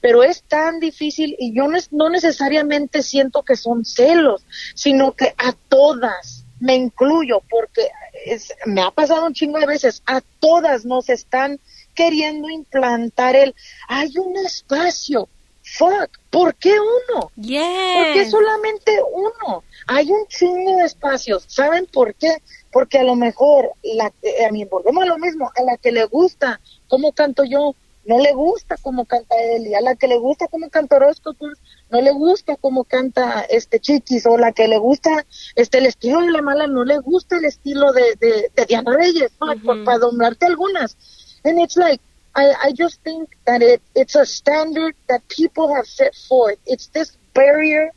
[0.00, 5.34] pero es tan difícil y yo no, no necesariamente siento que son celos, sino que
[5.38, 7.88] a todas, me incluyo, porque
[8.26, 11.60] es, me ha pasado un chingo de veces, a todas nos están
[11.94, 13.54] queriendo implantar el,
[13.88, 15.28] hay un espacio,
[15.62, 17.30] fuck, ¿por qué uno?
[17.36, 17.94] Yeah.
[17.94, 19.64] ¿Por qué solamente uno?
[19.86, 22.42] Hay un chingo de espacios, ¿saben por qué?
[22.70, 24.06] Porque a lo mejor, la,
[24.46, 27.74] a mí volvemos a lo mismo, a la que le gusta cómo canto yo,
[28.04, 31.58] no le gusta cómo canta él, a la que le gusta cómo canta horóscopos,
[31.90, 35.24] no le gusta cómo canta este Chiquis, o la que le gusta
[35.54, 39.30] este el estilo de la mala, no le gusta el estilo de, de, Diana Reyes,
[39.38, 40.96] para nombrarte algunas.
[41.44, 42.00] And it's like,
[42.34, 46.58] I, I just think that it, it's a standard that people have set forth.
[46.66, 47.90] It's this barrier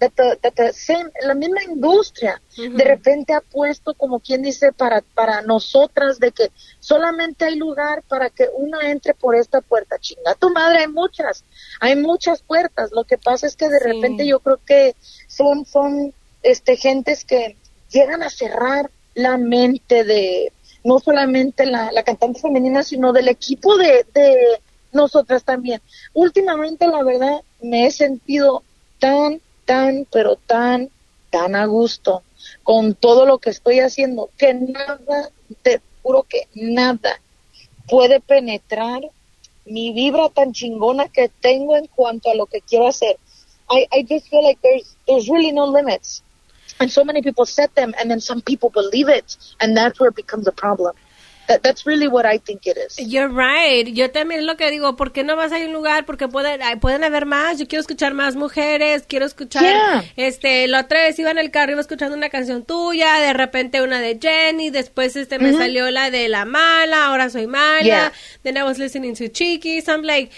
[0.00, 4.72] that the, that the same, la misma industria de repente ha puesto como quien dice
[4.72, 9.98] para, para nosotras de que solamente hay lugar para que uno entre por esta puerta.
[9.98, 11.44] Chinga tu madre, hay muchas,
[11.80, 12.90] hay muchas puertas.
[12.92, 14.94] Lo que pasa es que de repente yo creo que
[15.28, 17.56] son, son, este, gentes que
[17.90, 20.52] llegan a cerrar la mente de,
[20.84, 24.60] no solamente la, la cantante femenina, sino del equipo de, de
[24.92, 25.80] nosotras también.
[26.12, 28.62] Últimamente, la verdad, me he sentido
[28.98, 30.90] tan, tan, pero tan,
[31.30, 32.22] tan a gusto
[32.62, 35.30] con todo lo que estoy haciendo, que nada,
[35.62, 37.20] te juro que nada
[37.88, 39.02] puede penetrar
[39.64, 43.16] mi vibra tan chingona que tengo en cuanto a lo que quiero hacer.
[43.70, 46.22] I, I just feel like there's, there's really no limits.
[46.80, 50.08] And so many people set them, and then some people believe it, and that's where
[50.10, 50.94] it becomes a problem.
[51.46, 52.98] That, that's really what I think it is.
[52.98, 53.86] You're right.
[53.86, 56.06] Yo también es lo que digo, ¿por qué no vas a un lugar?
[56.06, 57.58] Porque pueden, pueden haber más.
[57.58, 60.04] Yo quiero escuchar más mujeres, quiero escuchar, Yeah.
[60.16, 63.82] este, la otra vez iba en el carro, iba escuchando una canción tuya, de repente
[63.82, 68.12] una de Jenny, después este me salió la de La Mala, ahora soy mala, Yeah.
[68.42, 70.32] then I was listening to Chiquis, I'm like,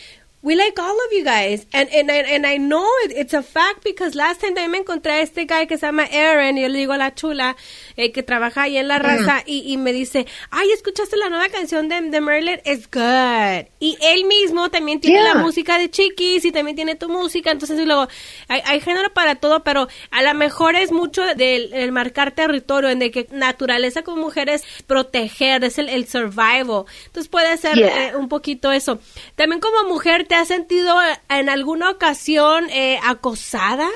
[0.46, 1.66] we like all of you guys.
[1.72, 4.78] And, and, I- and I know it- it's a fact because last time también me
[4.78, 7.56] encontré a este guy que se llama Aaron, y yo le digo a la chula,
[7.96, 11.48] eh, que trabaja ahí en la raza, y, y me dice, ay, ¿escuchaste la nueva
[11.48, 12.60] canción de, de Merlin?
[12.64, 13.66] It's good.
[13.80, 15.34] Y él mismo también tiene Yeah.
[15.34, 18.06] la música de Chiquis y también tiene tu música, entonces y luego,
[18.46, 22.88] hay, hay género para todo, pero a lo mejor es mucho del el marcar territorio,
[22.90, 26.84] en de que naturaleza como mujer es proteger, es el, el survival.
[27.06, 28.08] Entonces puede ser Yeah.
[28.10, 29.00] eh, un poquito eso.
[29.34, 33.88] También como mujer, ¿te has sentido eh, en alguna ocasión eh, acosada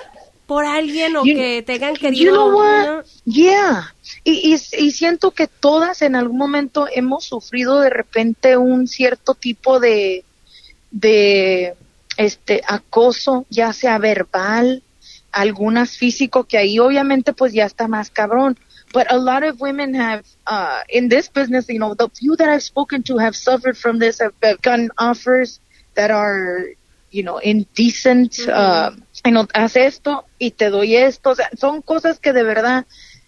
[0.46, 2.24] por alguien o You- que te hayan querido?
[2.24, 3.04] You know what?
[3.24, 3.94] Yeah.
[4.24, 9.34] Y, y, y siento que todas en algún momento hemos sufrido de repente un cierto
[9.34, 10.24] tipo de,
[10.90, 11.74] de
[12.16, 14.82] este acoso, ya sea verbal,
[15.32, 18.58] algunas físico, que ahí obviamente pues ya está más cabrón.
[18.92, 22.48] But a lot of women have, uh, in this business, you know, the few that
[22.48, 25.60] I've spoken to have suffered from this, have, have gotten offers
[26.00, 26.64] that are,
[27.10, 28.90] you know, indecent, uh,
[29.24, 31.30] you know, haz esto y te doy esto.
[31.30, 32.86] O sea, son cosas que de verdad,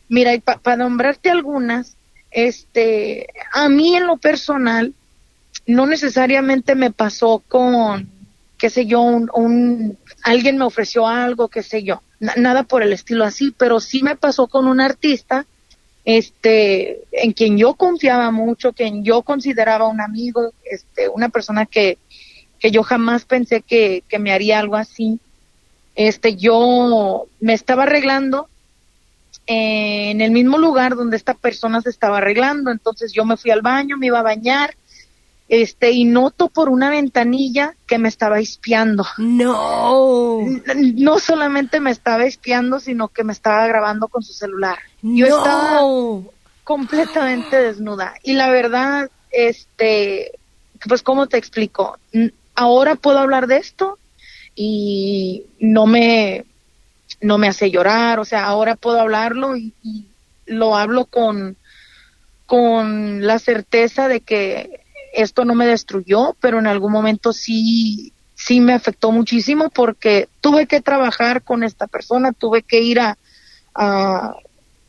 [0.08, 0.32] mira,
[0.62, 1.96] para nombrarte algunas,
[2.30, 4.94] este, a mí en lo personal,
[5.66, 8.08] no necesariamente me pasó con,
[8.58, 12.82] qué sé yo, un, un- alguien me ofreció algo, qué sé yo, na- nada por
[12.82, 15.44] el estilo así, pero sí me pasó con un artista,
[16.04, 21.98] este, en quien yo confiaba mucho, quien yo consideraba un amigo, este, una persona que,
[22.62, 25.18] que yo jamás pensé que, que me haría algo así.
[25.96, 28.48] Este, yo me estaba arreglando
[29.46, 33.62] en el mismo lugar donde esta persona se estaba arreglando, entonces yo me fui al
[33.62, 34.76] baño, me iba a bañar,
[35.48, 39.04] este, y noto por una ventanilla que me estaba espiando.
[39.18, 40.46] No.
[40.94, 44.78] No solamente me estaba espiando, sino que me estaba grabando con su celular.
[45.02, 45.36] Yo no.
[45.38, 45.80] estaba
[46.62, 48.14] completamente desnuda.
[48.22, 50.38] Y la verdad, este,
[50.86, 51.98] pues, ¿cómo te explico?
[52.54, 53.98] Ahora puedo hablar de esto
[54.54, 56.44] y no me,
[57.20, 60.06] no me hace llorar, o sea, ahora puedo hablarlo y, y
[60.46, 61.56] lo hablo con,
[62.46, 64.80] con la certeza de que
[65.14, 70.66] esto no me destruyó, pero en algún momento sí, sí me afectó muchísimo porque tuve
[70.66, 73.16] que trabajar con esta persona, tuve que ir a,
[73.74, 74.34] a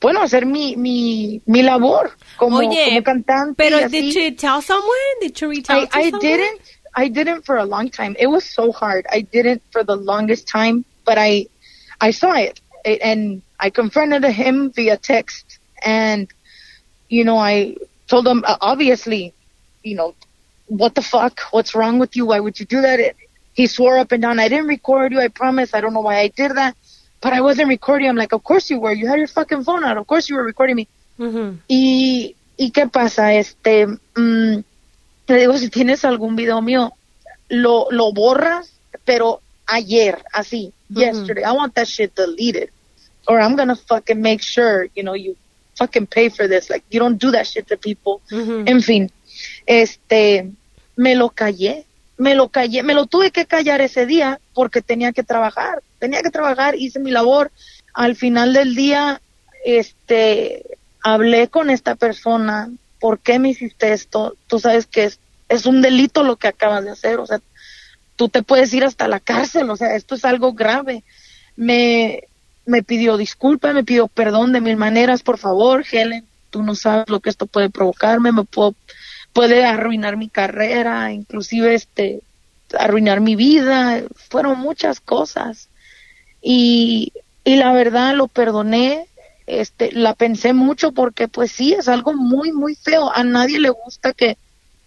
[0.01, 3.53] bueno, hacer mi, mi, mi labor como, Oye, como cantante.
[3.55, 4.01] Pero y así.
[4.01, 4.89] did you tell someone?
[5.21, 6.19] Did you reach I, out to I someone?
[6.37, 6.61] didn't.
[6.95, 8.15] I didn't for a long time.
[8.19, 9.05] It was so hard.
[9.09, 11.47] I didn't for the longest time, but I,
[11.99, 16.27] I saw it, it and I confronted him via text, and
[17.09, 17.77] you know I
[18.07, 19.33] told him uh, obviously,
[19.83, 20.15] you know,
[20.67, 21.41] what the fuck?
[21.51, 22.25] What's wrong with you?
[22.27, 22.99] Why would you do that?
[22.99, 23.15] It,
[23.53, 24.39] he swore up and down.
[24.39, 25.19] I didn't record you.
[25.19, 25.73] I promise.
[25.73, 26.75] I don't know why I did that,
[27.21, 28.09] but I wasn't recording.
[28.09, 28.91] I'm like, of course you were.
[28.91, 29.97] You had your fucking phone out.
[29.97, 30.87] Of course you were recording me.
[31.19, 31.59] Ujú.
[31.69, 33.33] Y, ¿y qué pasa?
[33.33, 34.63] Este, mm,
[35.25, 36.93] te digo, si tienes algún video mío,
[37.49, 38.73] lo, lo borras,
[39.05, 41.43] pero ayer, así, yesterday.
[41.43, 42.69] I want that shit deleted.
[43.27, 45.35] Or I'm gonna fucking make sure, you know, you
[45.75, 46.69] fucking pay for this.
[46.69, 48.21] Like, you don't do that shit to people.
[48.67, 49.11] En fin,
[49.65, 50.51] este,
[50.95, 51.85] me lo callé,
[52.17, 56.21] me lo callé, me lo tuve que callar ese día porque tenía que trabajar, tenía
[56.21, 57.51] que trabajar, hice mi labor.
[57.93, 59.21] Al final del día,
[59.65, 62.69] este, hablé con esta persona,
[63.03, 64.37] ¿por qué me hiciste esto?
[64.47, 67.41] Tú sabes que es, es un delito lo que acabas de hacer, o sea,
[68.15, 71.03] tú te puedes ir hasta la cárcel, o sea, esto es algo grave.
[71.57, 72.23] Me,
[72.65, 77.09] me pidió disculpas, me pidió perdón de mil maneras, por favor, Helen, tú no sabes
[77.09, 78.73] lo que esto puede provocarme, me puedo,
[79.33, 82.21] puede arruinar mi carrera, inclusive este,
[82.79, 85.67] arruinar mi vida, fueron muchas cosas.
[86.41, 87.11] Y,
[87.43, 89.07] y la verdad lo perdoné,
[89.45, 93.11] este, la pensé mucho porque pues sí, es algo muy, muy feo.
[93.13, 94.37] A nadie le gusta que,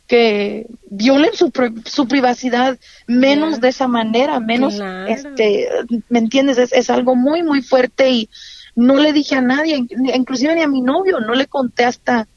[0.07, 1.51] que violen su,
[1.85, 5.09] su privacidad menos de esa manera, menos, Claro.
[5.13, 5.69] este,
[6.09, 6.59] ¿me entiendes?
[6.59, 8.31] Es, es algo muy, muy fuerte y
[8.75, 12.29] no le dije a nadie, in- inclusive ni a mi novio, no le conté hasta,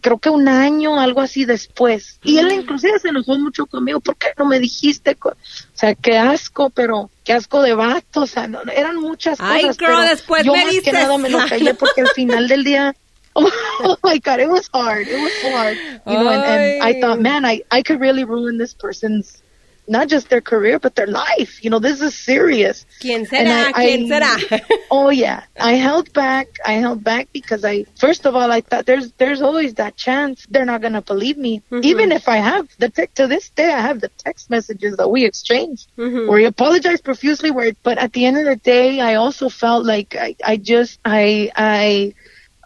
[0.00, 2.18] creo que un año, algo así después.
[2.22, 5.16] Y él inclusive se enojó mucho conmigo, ¿por qué no me dijiste?
[5.22, 5.34] O
[5.74, 9.78] sea, qué asco, pero qué asco de vato, o sea, no, eran muchas Ay, cosas.
[9.78, 10.94] girl, pero después yo me más que dices.
[10.94, 12.94] nada me lo callé porque al final del día,
[13.34, 15.78] oh, my God, it was hard, it was hard.
[16.06, 17.00] You know, and, and I Ay.
[17.00, 19.42] thought, man, I, I could really ruin this person's
[19.88, 21.62] not just their career, but their life.
[21.64, 22.86] You know, this is serious.
[23.00, 23.72] ¿Quién será?
[23.72, 24.36] ¿Quién será?
[24.90, 26.48] oh yeah, I held back.
[26.64, 30.46] I held back because I, first of all, I thought there's there's always that chance
[30.50, 31.84] they're not gonna believe me, mm-hmm.
[31.84, 33.72] even if I have the to this day.
[33.72, 36.28] I have the text messages that we exchanged mm-hmm.
[36.28, 37.50] where he apologized profusely.
[37.50, 40.98] Where, but at the end of the day, I also felt like I, I just
[41.04, 42.14] I I.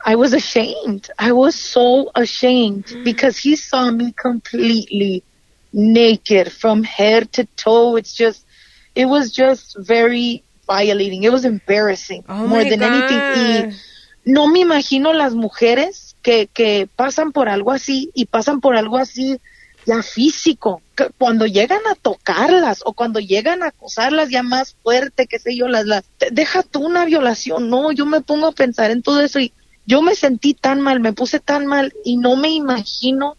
[0.03, 1.11] I was ashamed.
[1.18, 3.05] I was so ashamed mm-hmm.
[3.05, 5.23] because he saw me completely
[5.73, 7.97] naked from head to toe.
[7.97, 8.45] It's just,
[8.95, 11.25] it was just very violating.
[11.25, 12.93] It was embarrassing oh more than God.
[12.93, 13.71] anything.
[13.71, 13.77] Y
[14.25, 18.99] no me imagino las mujeres que, que pasan por algo así y pasan por algo
[18.99, 19.41] así
[19.87, 25.27] ya físico, que cuando llegan a tocarlas o cuando llegan a acosarlas ya más fuerte,
[25.27, 28.91] qué sé yo, las, las, deja tú una violación, no, yo me pongo a pensar
[28.91, 29.53] en todo eso y
[29.87, 33.37] yo me sentí tan mal, me puse tan mal y no me imagino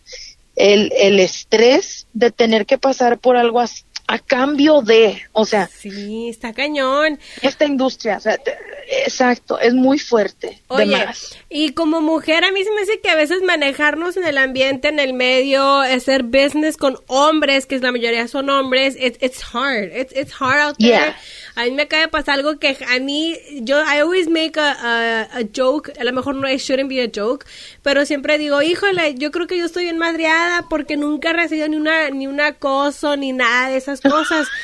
[0.56, 5.68] el, el estrés de tener que pasar por algo así a cambio de, o sea,
[5.68, 7.18] sí, está cañón.
[7.42, 8.58] Esta industria, o sea, te,
[9.06, 10.62] exacto, es muy fuerte.
[10.68, 11.38] Oye, de más.
[11.50, 14.90] y como mujer a mí se me hace que a veces manejarnos en el ambiente,
[14.90, 19.42] en el medio, hacer business con hombres, que es la mayoría son hombres, it, it's
[19.42, 20.90] hard, it's, it's hard out there.
[20.90, 21.16] Yeah.
[21.56, 24.72] A mí me acaba de pasar algo que a mí, yo, I always make a,
[24.72, 27.46] a, a joke, a lo mejor no, it shouldn't be a joke,
[27.82, 31.68] pero siempre digo, híjole, yo creo que yo estoy bien madreada porque nunca he recibido
[31.68, 34.48] ni una, ni un acoso, ni nada de esas cosas.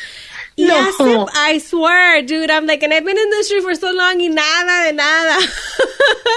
[0.60, 0.76] Y No.
[0.76, 4.20] hace, I swear, dude, I'm like, and I've been in the industry for so long
[4.20, 5.38] y nada de nada.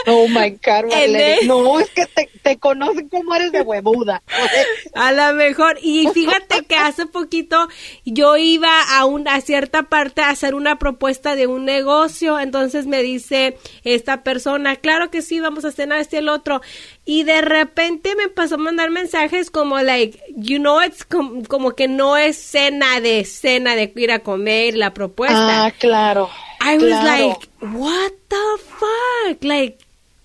[0.07, 4.23] Oh my God, then- No, es que te, te conocen como eres de huevuda.
[4.95, 5.79] A lo mejor.
[5.83, 7.68] Y fíjate que hace poquito
[8.05, 12.39] yo iba a una cierta parte a hacer una propuesta de un negocio.
[12.41, 16.61] Entonces me dice esta persona, claro que sí, vamos a cenar este y el otro.
[17.05, 21.72] Y de repente me pasó a mandar mensajes como, like, you know, it's com- como
[21.72, 25.66] que no es cena de cena de ir a comer la propuesta.
[25.66, 26.28] Ah, claro.
[26.61, 27.28] I was claro.
[27.28, 29.42] like, what the fuck?
[29.42, 29.78] Like,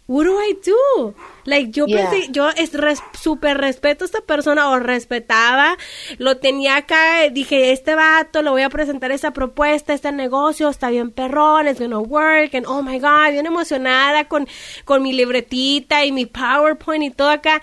[0.08, 1.16] what do I do?
[1.46, 2.10] Like, yo Yeah.
[2.10, 5.78] pensé, yo es res, super respeto a esta persona o respetaba,
[6.18, 10.90] lo tenía acá, dije, este vato, le voy a presentar esta propuesta, este negocio, está
[10.90, 14.48] bien perrón, it's gonna work, and oh my god, bien emocionada con,
[14.86, 17.62] con mi libretita y mi PowerPoint y todo acá.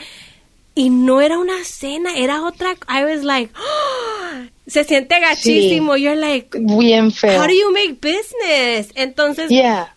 [0.75, 3.53] Y no era una cena, era otra, I was like,
[4.67, 7.39] se siente gachísimo, you're like, Bien feo.
[7.41, 8.91] How do you make business?
[8.95, 9.95] Entonces, Yeah.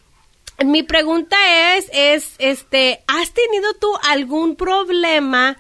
[0.63, 1.35] Mi pregunta
[1.77, 5.57] es, es, este, ¿has tenido tú algún problema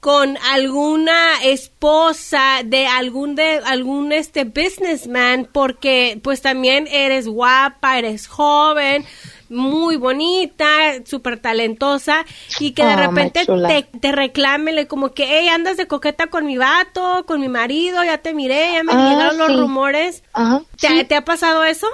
[0.00, 8.28] con alguna esposa de algún de algún este businessman porque pues también eres guapa, eres
[8.28, 9.04] joven,
[9.48, 10.66] muy bonita,
[11.04, 12.24] súper talentosa
[12.58, 16.46] y que de Oh, repente te, te reclámele como que, hey, andas de coqueta con
[16.46, 20.22] mi vato, con mi marido, ya te miré, ya me Ah, llegaron los rumores.
[20.80, 21.04] ¿Te, sí.
[21.04, 21.86] ¿Te ha pasado eso?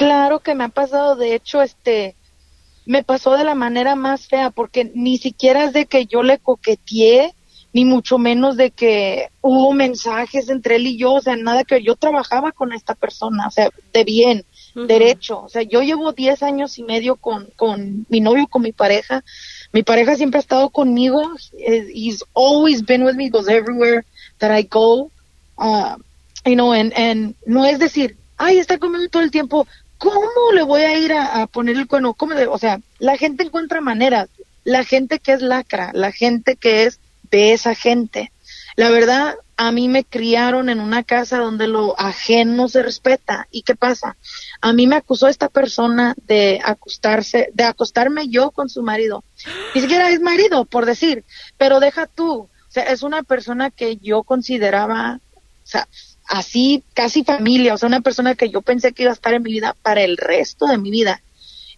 [0.00, 2.16] Claro que me ha pasado, de hecho, este,
[2.86, 6.38] me pasó de la manera más fea, porque ni siquiera es de que yo le
[6.38, 7.34] coqueteé,
[7.74, 11.82] ni mucho menos de que hubo mensajes entre él y yo, o sea, nada que
[11.82, 16.44] yo trabajaba con esta persona, o sea, de bien, derecho, o sea, yo llevo 10
[16.44, 19.22] años y medio con, con mi novio, con mi pareja,
[19.70, 21.20] mi pareja siempre ha estado conmigo,
[21.58, 24.06] eh, he's always been with me, goes everywhere
[24.38, 25.10] that I go,
[25.58, 25.96] uh,
[26.46, 29.66] you know, and, and no es decir, ay, está conmigo todo el tiempo,
[30.00, 32.14] ¿cómo le voy a ir a, poner el cuerno?
[32.14, 34.28] ¿Cómo o sea, la gente encuentra maneras,
[34.64, 36.98] la gente que es lacra, la gente que es
[37.30, 38.32] de esa gente.
[38.76, 43.46] La verdad, a mí me criaron en una casa donde lo ajeno se respeta.
[43.50, 44.16] ¿Y qué pasa?
[44.62, 49.22] A mí me acusó esta persona de acostarse, de acostarme yo con su marido.
[49.74, 51.24] Ni siquiera es marido, por decir,
[51.58, 52.32] pero deja tú.
[52.32, 55.86] O sea, es una persona que yo consideraba, o sea,
[56.30, 59.42] así casi familia, o sea, una persona que yo pensé que iba a estar en
[59.42, 61.20] mi vida para el resto de mi vida.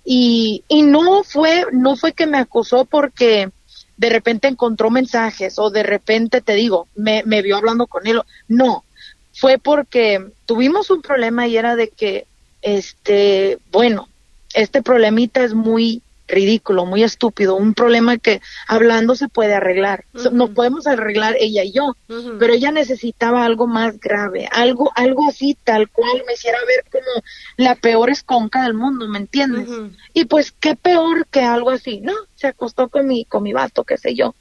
[0.05, 3.51] Y, y no fue, no fue que me acusó porque
[3.97, 8.21] de repente encontró mensajes o de repente te digo, me, me vio hablando con él.
[8.47, 8.85] No,
[9.33, 12.27] fue porque tuvimos un problema y era de que,
[12.61, 14.09] este, bueno,
[14.53, 16.03] este problemita es muy
[16.33, 20.05] ridículo, muy estúpido, un problema que hablando se puede arreglar.
[20.17, 21.95] So, Nos podemos arreglar ella y yo,
[22.39, 27.23] pero ella necesitaba algo más grave, algo, algo así tal cual me hiciera ver como
[27.57, 29.69] la peor esconca del mundo, ¿me entiendes?
[30.13, 32.15] Y pues qué peor que algo así, ¿no?
[32.35, 34.35] Se acostó con mi, con mi vato, qué sé yo.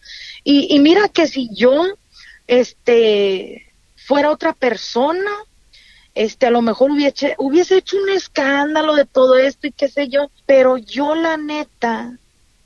[0.43, 1.85] Y, y mira que si yo,
[2.47, 5.31] este, fuera otra persona,
[6.15, 10.07] este, a lo mejor hubiese, hubiese hecho un escándalo de todo esto y qué sé
[10.07, 12.17] yo, pero yo la neta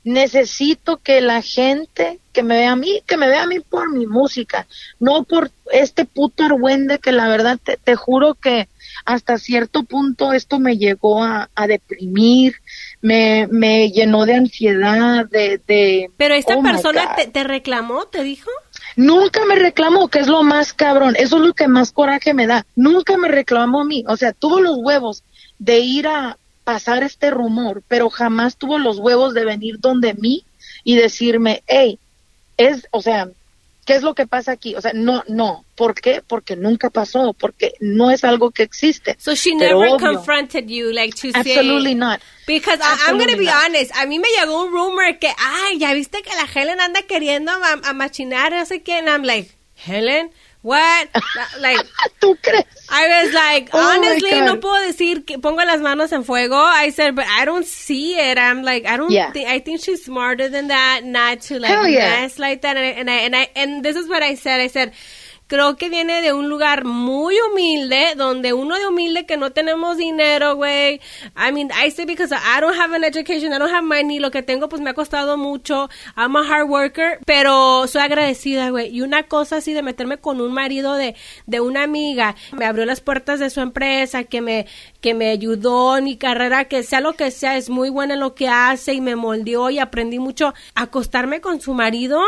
[0.06, 3.92] necesito que la gente que me vea a mí, que me vea a mí por
[3.92, 4.66] mi música,
[5.00, 8.68] no por este puto argüende que la verdad te, te juro que
[9.04, 12.54] hasta cierto punto esto me llegó a, a deprimir,
[13.00, 15.60] me, me llenó de ansiedad, de...
[15.66, 18.50] de Pero esta oh persona te reclamó, te dijo.
[18.96, 21.14] Nunca me reclamó, que es lo más cabrón.
[21.18, 22.66] Eso es lo que más coraje me da.
[22.74, 24.04] Nunca me reclamó a mí.
[24.08, 25.22] O sea, tuvo los huevos
[25.58, 30.44] de ir a pasar este rumor, pero jamás tuvo los huevos de venir donde mí
[30.82, 31.98] y decirme, hey,
[32.56, 33.28] es, o sea,
[33.86, 34.74] ¿qué es lo que pasa aquí?
[34.74, 35.64] O sea, no, no.
[35.74, 36.22] ¿Por qué?
[36.26, 39.16] Porque nunca pasó, porque no es algo que existe.
[39.18, 40.14] So she Pero never obvio.
[40.14, 41.52] confronted you, like to say.
[41.52, 42.20] Absolutely not.
[42.46, 43.64] Because I, I'm gonna Absolutely be not.
[43.66, 47.00] honest, a mí me llegó un rumor que, ay, ya viste que la Helen anda
[47.02, 49.06] queriendo a, a machinar, no sé quién.
[49.08, 49.50] I'm like,
[49.86, 50.30] Helen,
[50.66, 51.08] what?
[51.60, 51.80] like,
[52.20, 52.64] ¿Tú crees?
[52.90, 56.56] I was like, Oh honestly, no puedo decir que pongo las manos en fuego.
[56.56, 58.36] I said, but I don't see it.
[58.38, 59.30] I'm like, I don't Yeah.
[59.32, 62.20] think, I think she's smarter than that, not to like Hell yeah.
[62.22, 62.76] mess like that.
[62.76, 64.60] And I, and I, and I, and this is what I said.
[64.60, 64.92] I said,
[65.46, 69.96] creo que viene de un lugar muy humilde, donde uno de humilde que no tenemos
[69.96, 71.00] dinero, güey.
[71.36, 74.30] I mean, I say because I don't have an education, I don't have money, lo
[74.30, 75.88] que tengo pues me ha costado mucho.
[76.16, 78.94] I'm a hard worker, pero soy agradecida, güey.
[78.94, 81.14] Y una cosa así de meterme con un marido de,
[81.46, 84.66] de una amiga, me abrió las puertas de su empresa, que me,
[85.00, 88.20] que me ayudó en mi carrera, que sea lo que sea, es muy buena en
[88.20, 90.54] lo que hace y me moldeó y aprendí mucho.
[90.74, 92.20] Acostarme con su marido,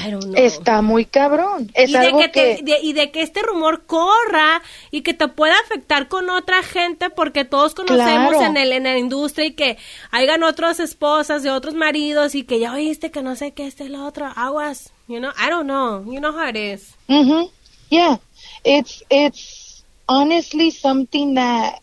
[0.00, 0.34] I don't know.
[0.36, 1.70] Está muy cabrón.
[1.74, 2.54] Es y, de algo que que...
[2.56, 6.62] te- de- y de que este rumor corra y que te pueda afectar con otra
[6.62, 8.46] gente porque todos conocemos Claro.
[8.46, 9.76] en el en la industria y que
[10.10, 13.84] hayan otras esposas de otros maridos y que ya oíste que no sé qué este
[13.86, 17.42] el otro aguas you know I don't know you know how it is hmm
[17.90, 18.18] Yeah,
[18.64, 21.80] it's it's honestly something that,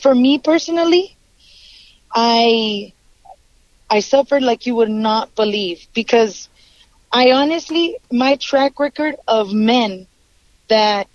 [0.00, 1.14] for me personally,
[2.14, 2.92] I
[3.90, 6.48] I suffered like you would not believe because
[7.16, 10.06] I honestly my track record of men
[10.68, 11.08] that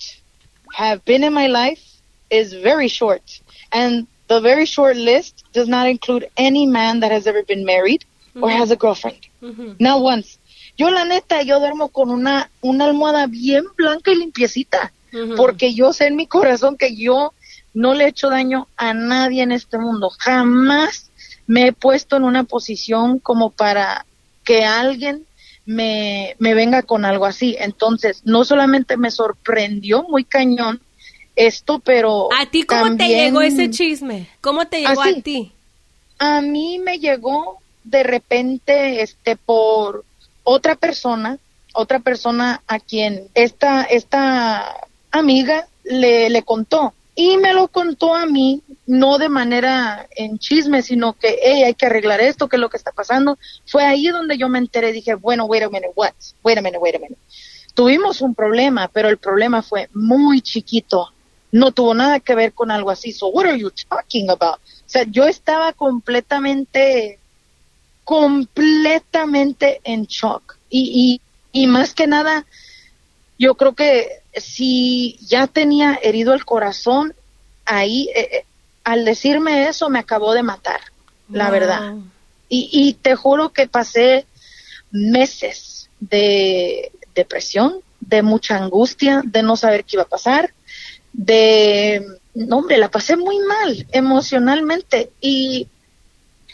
[0.74, 1.84] have been in my life
[2.32, 3.22] is very short,
[3.72, 8.04] and the very short list does not include any man that has ever been married
[8.42, 9.22] or has a girlfriend.
[9.80, 10.40] Not once.
[10.76, 14.92] Yo la neta, yo duermo con una, una almohada bien blanca y limpiecita,
[15.38, 17.34] porque yo sé en mi corazón que yo
[17.76, 20.10] no le he hecho daño a nadie en este mundo.
[20.18, 21.12] Jamás
[21.46, 24.08] me he puesto en una posición como para
[24.44, 25.28] que alguien
[25.72, 27.56] me, me venga con algo así.
[27.60, 30.82] Entonces, no solamente me sorprendió muy cañón
[31.36, 32.30] esto, pero...
[32.38, 35.20] a ti cómo te llegó ese chisme cómo te llegó Así.
[35.20, 35.52] a ti
[36.22, 40.06] a mí me llegó de repente este por
[40.44, 41.40] otra persona,
[41.74, 44.76] otra persona a quien esta esta
[45.10, 46.94] amiga le, le contó
[47.24, 51.76] y me lo contó a mí no de manera en chisme, sino que hey, hay
[51.76, 53.38] que arreglar esto, que es lo que está pasando.
[53.68, 56.14] Fue ahí donde yo me enteré, dije, bueno, wait a minute, what?
[56.44, 57.22] Wait a minute, wait a minute.
[57.76, 61.14] Tuvimos un problema, pero el problema fue muy chiquito.
[61.52, 63.12] No tuvo nada que ver con algo así.
[63.12, 64.56] So, what are you talking about?
[64.56, 67.20] O sea, yo estaba completamente,
[68.04, 70.58] completamente en shock.
[70.72, 71.20] Y,
[71.54, 72.48] y, y más que nada,
[73.38, 77.14] yo creo que si ya tenía herido el corazón,
[77.66, 78.46] ahí, eh, eh,
[78.84, 80.82] al decirme eso, me acabó de matar,
[81.30, 81.96] la verdad.
[82.50, 84.26] Y, y te juro que pasé
[84.92, 90.54] meses de depresión, de mucha angustia, de no saber qué iba a pasar,
[91.14, 95.12] de, no hombre, la pasé muy mal emocionalmente.
[95.22, 95.68] Y,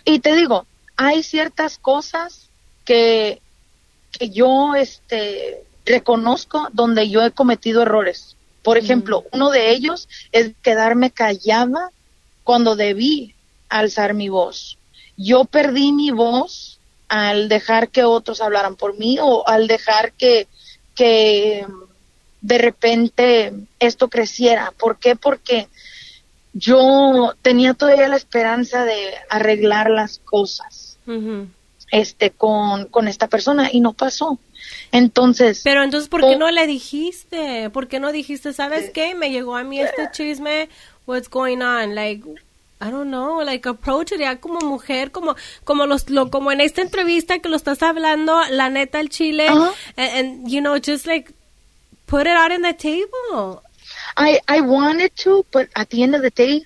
[0.05, 0.65] y te digo,
[0.95, 2.49] hay ciertas cosas
[2.85, 3.41] que,
[4.11, 8.35] que yo este, reconozco donde yo he cometido errores.
[8.61, 11.89] Por ejemplo, uno de ellos es quedarme callada
[12.43, 13.33] cuando debí
[13.69, 14.77] alzar mi voz.
[15.15, 20.47] Yo perdí mi voz al dejar que otros hablaran por mí o al dejar que,
[20.95, 21.65] que
[22.41, 24.73] de repente esto creciera.
[24.77, 25.15] ¿Por qué?
[25.15, 25.69] Porque
[26.53, 30.97] yo tenía todavía la esperanza de arreglar las cosas
[31.91, 34.39] este con, con esta persona y no pasó.
[34.91, 36.37] Entonces, Pero entonces, ¿por qué Oh.
[36.37, 37.69] no le dijiste?
[37.69, 39.15] ¿Por qué no dijiste, sabes qué?
[39.15, 40.69] Me llegó a mí este chisme.
[41.05, 41.95] What's going on?
[41.95, 42.23] Like,
[42.79, 46.61] I don't know, like approach it ya como mujer, como como los lo, como en
[46.61, 49.71] esta entrevista que lo estás hablando, la neta el chile Ajá.
[49.95, 51.31] and, and, you know, just like
[52.05, 53.61] put it out on the table.
[54.15, 56.63] I I wanted to, but at the end of the day,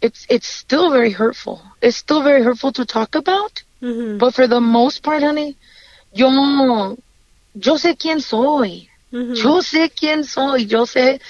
[0.00, 1.60] it's it's still very hurtful.
[1.80, 3.62] It's still very hurtful to talk about.
[3.82, 5.56] Ujú, But for the most part, honey,
[6.14, 6.30] yo
[7.54, 8.88] yo sé quién soy.
[9.10, 10.66] Yo sé quién soy.
[10.66, 11.20] Yo sé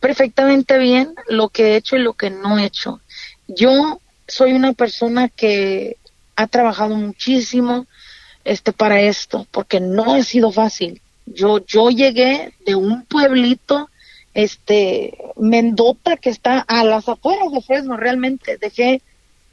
[0.00, 3.00] perfectamente bien lo que he hecho y lo que no he hecho.
[3.48, 5.96] Yo soy una persona que
[6.36, 7.86] ha trabajado muchísimo
[8.44, 11.00] este para esto, porque no ha sido fácil.
[11.26, 13.90] Yo yo llegué de un pueblito
[14.34, 19.00] este Mendota que está a las afueras de Fresno realmente dejé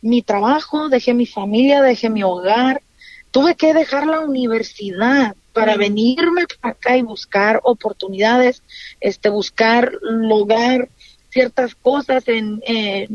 [0.01, 2.81] mi trabajo, dejé mi familia, dejé mi hogar,
[3.31, 8.63] tuve que dejar la universidad para venirme acá y buscar oportunidades,
[8.99, 10.89] este buscar lograr
[11.29, 12.61] ciertas cosas en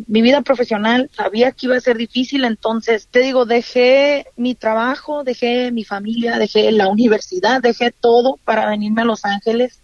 [0.09, 5.23] mi vida profesional, sabía que iba a ser difícil, entonces te digo, dejé mi trabajo,
[5.23, 9.83] dejé mi familia, dejé la universidad, dejé todo para venirme a Los Ángeles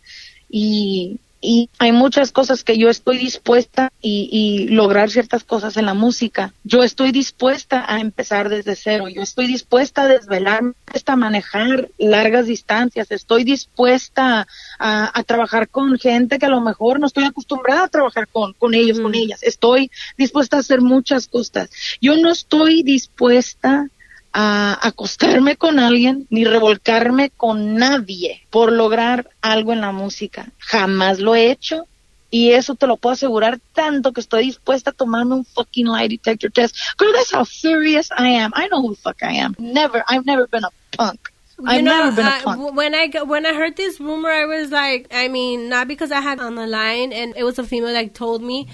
[0.48, 5.84] y y hay muchas cosas que yo estoy dispuesta y, y, lograr ciertas cosas en
[5.84, 6.54] la música.
[6.64, 10.72] Yo estoy dispuesta a empezar desde cero, yo estoy dispuesta a desvelarme,
[11.06, 14.46] a manejar largas distancias, estoy dispuesta
[14.78, 18.54] a, a, trabajar con gente que a lo mejor no estoy acostumbrada a trabajar con,
[18.54, 19.42] con ellos, con ellas.
[19.42, 21.70] Estoy dispuesta a hacer muchas cosas.
[22.00, 23.88] Yo no estoy dispuesta
[24.36, 30.50] a acostarme con alguien ni revolcarme con nadie por lograr algo en la música.
[30.58, 31.86] Jamás lo he hecho
[32.30, 36.08] y eso te lo puedo asegurar tanto que estoy dispuesta a tomarme un fucking lie
[36.08, 36.76] detector test.
[36.98, 38.50] Girl, that's how serious I am.
[38.56, 39.54] I know who the fuck I am.
[39.56, 41.33] Never, I've never been a punk.
[41.66, 42.74] I've know, never been a I- punk.
[42.76, 46.20] when I when I heard this rumor, I was like, I mean, not because I
[46.20, 48.66] had on the line and it was a female that told me,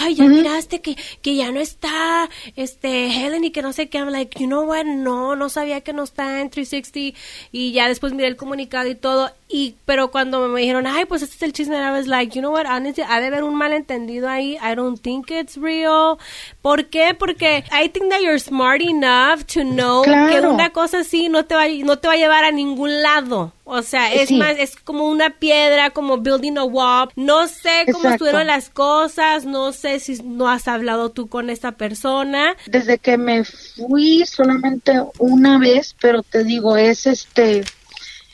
[0.00, 3.98] ay, ya miraste que que ya no está este Helen y que no sé qué.
[3.98, 4.84] I'm like, you know what?
[4.84, 7.18] No, no sabía que no está en 360
[7.52, 9.30] y ya después miré el comunicado y todo.
[9.48, 12.40] Y pero cuando me dijeron, ay, pues este es el chisme, I was like, you
[12.40, 12.66] know what?
[12.66, 14.56] Honestly, ha de haber un malentendido ahí.
[14.62, 16.16] I don't think it's real.
[16.62, 17.14] ¿Por qué?
[17.18, 20.52] Porque I think that you're smart enough to know que Claro.
[20.54, 23.52] una cosa así no te va no te va a llevar a ningún lado.
[23.64, 24.36] O sea, es Sí.
[24.36, 27.08] más, es como una piedra, como building a wall.
[27.16, 28.08] No sé cómo Exacto.
[28.14, 32.56] estuvieron las cosas, no sé si no has hablado tú con esta persona.
[32.66, 37.64] desde que me fui solamente una vez, pero te digo, es este,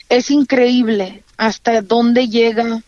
[0.09, 2.81] es increíble hasta dónde llega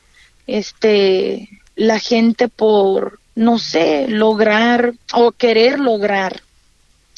[0.47, 6.41] este la gente por, no sé, lograr o querer lograr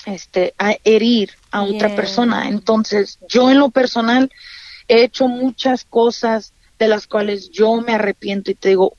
[0.06, 1.96] este a herir a otra Yeah.
[1.96, 2.50] persona.
[2.50, 4.30] Entonces, yo en lo personal
[4.90, 8.98] he hecho muchas cosas de las cuales yo me arrepiento y te digo,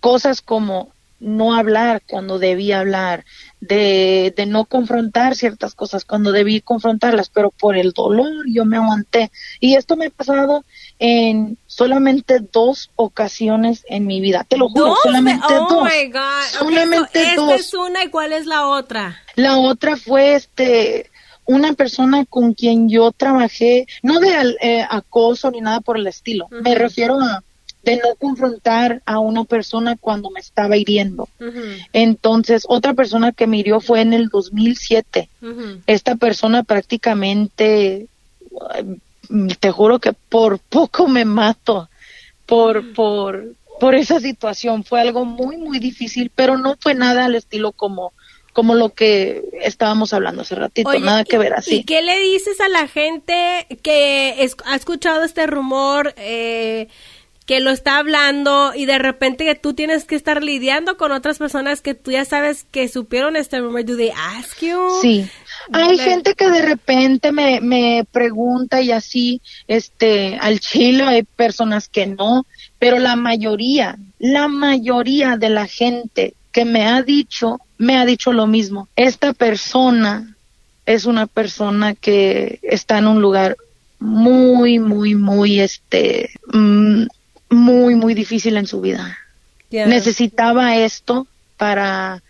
[0.00, 3.24] cosas como no hablar cuando debí hablar,
[3.60, 8.76] de, de no confrontar ciertas cosas cuando debí confrontarlas, pero por el dolor yo me
[8.78, 9.30] aguanté.
[9.60, 10.64] Y esto me ha pasado
[10.98, 14.44] en solamente dos ocasiones en mi vida.
[14.48, 14.98] Te lo juro, ¿Dos?
[15.04, 15.84] solamente oh dos.
[15.84, 16.58] my God.
[16.58, 17.60] Solamente so esta dos.
[17.60, 19.16] es una y cuál es la otra.
[19.36, 21.11] La otra fue este
[21.44, 26.48] una persona con quien yo trabajé, no de eh, acoso ni nada por el estilo.
[26.50, 27.42] Me refiero a
[27.82, 31.28] de no confrontar a una persona cuando me estaba hiriendo.
[31.92, 35.28] Entonces, otra persona que me hirió fue en el 2007.
[35.42, 35.80] ujú.
[35.86, 38.06] Esta persona prácticamente,
[38.74, 38.96] eh,
[39.58, 41.88] te juro que por poco me mato
[42.46, 43.46] por, por,
[43.80, 44.84] por esa situación.
[44.84, 48.12] Fue algo muy, muy difícil, pero no fue nada al estilo como,
[48.52, 51.76] como lo que estábamos hablando hace ratito, Oye, nada que ¿y- ver así.
[51.76, 56.88] ¿Y qué le dices a la gente que es- ha escuchado este rumor, eh,
[57.46, 61.38] que lo está hablando y de repente que tú tienes que estar lidiando con otras
[61.38, 63.84] personas que tú ya sabes que supieron este rumor?
[63.84, 64.78] ¿Do they ask you?
[65.02, 65.28] Sí.
[65.72, 71.88] Hay gente que de repente me, me pregunta y así, este, al chile hay personas
[71.88, 72.46] que no,
[72.78, 78.32] pero la mayoría, la mayoría de la gente que me ha dicho, me ha dicho
[78.32, 78.88] lo mismo.
[78.94, 80.36] Esta persona
[80.86, 83.56] es una persona que está en un lugar
[83.98, 87.06] muy, muy, muy, este, mm,
[87.50, 89.18] muy, muy difícil en su vida.
[89.70, 89.86] Yeah.
[89.86, 91.26] Necesitaba esto
[91.56, 92.22] para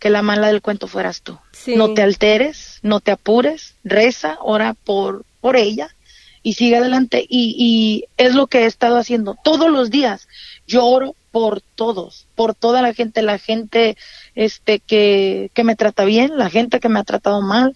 [0.00, 1.38] que la mala del cuento fueras tú.
[1.52, 1.76] Sí.
[1.76, 5.94] No te alteres, no te apures, reza, ora por, por ella
[6.42, 7.24] y sigue adelante.
[7.28, 10.26] Y, y es lo que he estado haciendo todos los días.
[10.66, 13.96] Yo oro por todos, por toda la gente, la gente
[14.34, 17.74] este que, que me trata bien, la gente que me ha tratado mal.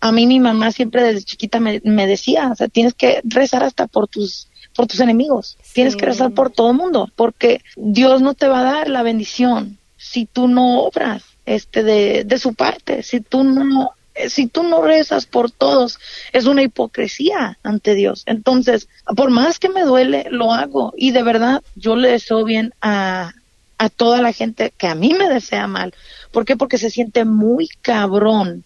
[0.00, 3.64] A mí mi mamá siempre desde chiquita me, me decía, o sea, tienes que rezar
[3.64, 8.22] hasta por tus por tus enemigos, tienes que rezar por todo el mundo, porque Dios
[8.22, 12.54] no te va a dar la bendición si tú no obras este de, de su
[12.54, 13.90] parte, si tú no
[14.28, 15.98] si tú no rezas por todos,
[16.32, 18.22] es una hipocresía ante Dios.
[18.26, 20.92] Entonces, por más que me duele, lo hago.
[20.96, 23.32] Y de verdad, yo le deseo bien a,
[23.78, 25.94] a toda la gente que a mí me desea mal.
[26.32, 26.56] ¿Por qué?
[26.56, 28.64] Porque se siente muy cabrón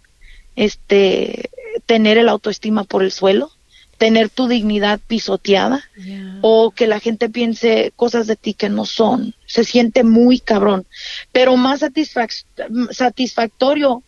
[0.57, 1.51] este
[1.87, 3.51] tener el autoestima por el suelo,
[3.99, 6.39] tener tu dignidad pisoteada Yeah.
[6.43, 9.35] o que la gente piense cosas de ti que no son.
[9.47, 10.87] Se siente muy cabrón.
[11.31, 12.45] Pero más satisfac-
[12.91, 14.03] satisfactorio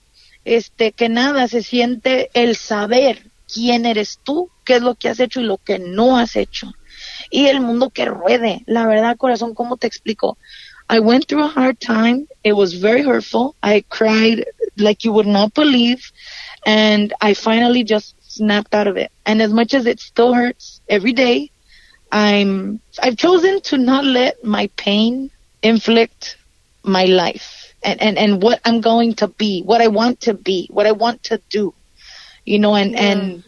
[0.45, 5.21] este, que nada, se siente el saber quién eres tú, qué es lo que has
[5.21, 6.73] hecho y lo que no has hecho.
[7.31, 10.37] Y el mundo que ruede, la verdad, corazón, ¿cómo te explico?
[10.89, 12.27] I went through a hard time.
[12.43, 13.55] It was very hurtful.
[13.63, 14.45] I cried
[14.77, 16.13] like you would not believe.
[16.67, 19.11] And I finally just snapped out of it.
[19.25, 21.51] And as much as it still hurts every day,
[22.13, 25.31] I'm, I've chosen to not let my pain
[25.63, 26.37] inflict
[26.83, 30.69] my life and, and, and what I'm going to be, what I want to be,
[30.71, 31.75] what I want to do,
[32.45, 33.01] you know, and, yeah.
[33.01, 33.45] and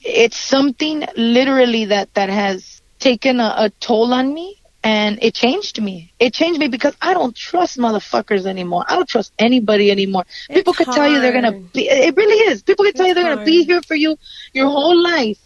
[0.00, 5.80] it's something literally that, that has taken a, a toll on me and it changed
[5.80, 6.12] me.
[6.18, 8.84] It changed me because I don't trust motherfuckers anymore.
[8.88, 10.24] I don't trust anybody anymore.
[10.48, 11.88] It's People could tell you they're gonna be.
[11.88, 12.62] It really is.
[12.62, 13.38] People could tell you they're hard.
[13.38, 14.18] gonna be here for you
[14.52, 15.38] your whole life,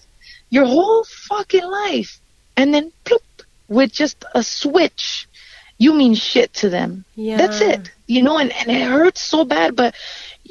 [0.48, 2.18] your whole fucking life,
[2.56, 3.20] and then ploop,
[3.68, 5.28] with just a switch,
[5.76, 7.04] you mean shit to them.
[7.14, 7.36] Yeah.
[7.36, 7.90] That's it.
[8.06, 9.94] You know, and and it hurts so bad, but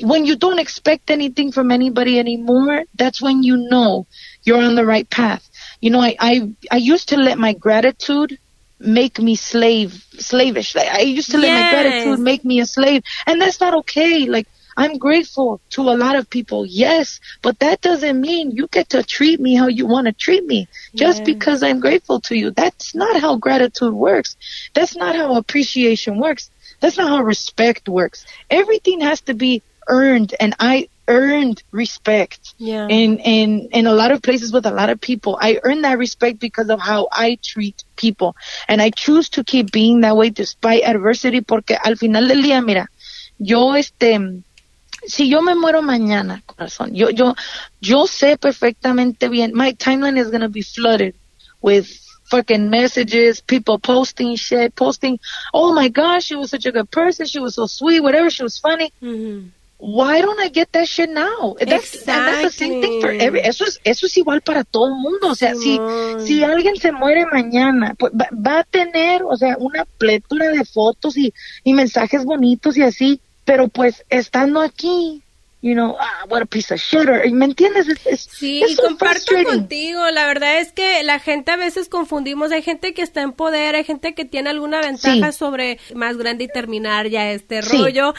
[0.02, 4.08] when you don't expect anything from anybody anymore, that's when you know
[4.44, 5.50] you're on the right path.
[5.80, 8.38] You know, I I, I used to let my gratitude
[8.80, 10.76] make me slave slavish.
[10.76, 11.74] Like I used to let yes.
[11.74, 14.26] my gratitude make me a slave, and that's not okay.
[14.26, 14.48] Like
[14.78, 19.04] I'm grateful to a lot of people, yes, but that doesn't mean you get to
[19.04, 22.52] treat me how you want to treat me just because I'm grateful to you.
[22.52, 24.36] That's not how gratitude works.
[24.74, 26.50] That's not how appreciation works.
[26.80, 28.26] That's not how respect works.
[28.50, 32.88] Everything has to be earned, and I earned respect yeah.
[32.88, 35.38] in, in, in a lot of places with a lot of people.
[35.40, 38.36] I earned that respect because of how I treat people.
[38.68, 42.64] And I choose to keep being that way despite adversity porque al final del día,
[42.66, 42.90] mira,
[43.38, 44.42] yo este,
[45.06, 47.36] si yo me muero mañana, corazón, yo, yo,
[47.82, 51.16] yo sé perfectamente bien, my timeline is going to be flooded
[51.62, 51.88] with
[52.26, 55.20] fucking messages, people posting shit, posting,
[55.54, 58.44] oh my gosh, she was such a good person, she was so sweet, whatever, she
[58.44, 58.92] was funny.
[59.02, 61.56] Mm-hmm why don't I get that shit now?
[61.60, 62.06] That's, exactly.
[62.06, 65.28] that's the same thing for every, eso es, eso es igual para todo el mundo.
[65.28, 65.80] O sea, si,
[66.26, 70.64] si alguien se muere mañana, pues va, va, a tener, o sea, una pletura de
[70.64, 75.22] fotos y, y mensajes bonitos y así, pero pues estando aquí,
[75.66, 77.88] you know, ah, what a piece of shit, or, ¿me entiendes?
[77.88, 82.52] Es, es, sí, y comparto contigo, la verdad es que la gente a veces confundimos,
[82.52, 85.38] hay gente que está en poder, hay gente que tiene alguna ventaja sí.
[85.40, 87.76] sobre más grande y terminar ya este sí.
[87.76, 88.14] rollo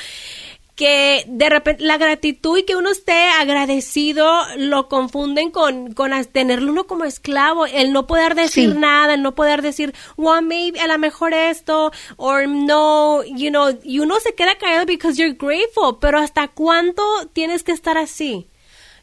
[0.77, 6.70] que de repente la gratitud y que uno esté agradecido lo confunden con, con tenerlo
[6.70, 8.79] uno como esclavo, el no poder decir sí.
[8.79, 13.70] nada, el no poder decir, well, maybe a lo mejor esto, or no, you know,
[13.83, 17.03] y uno se queda callado because you're grateful, pero ¿hasta cuánto
[17.33, 18.49] tienes que estar así?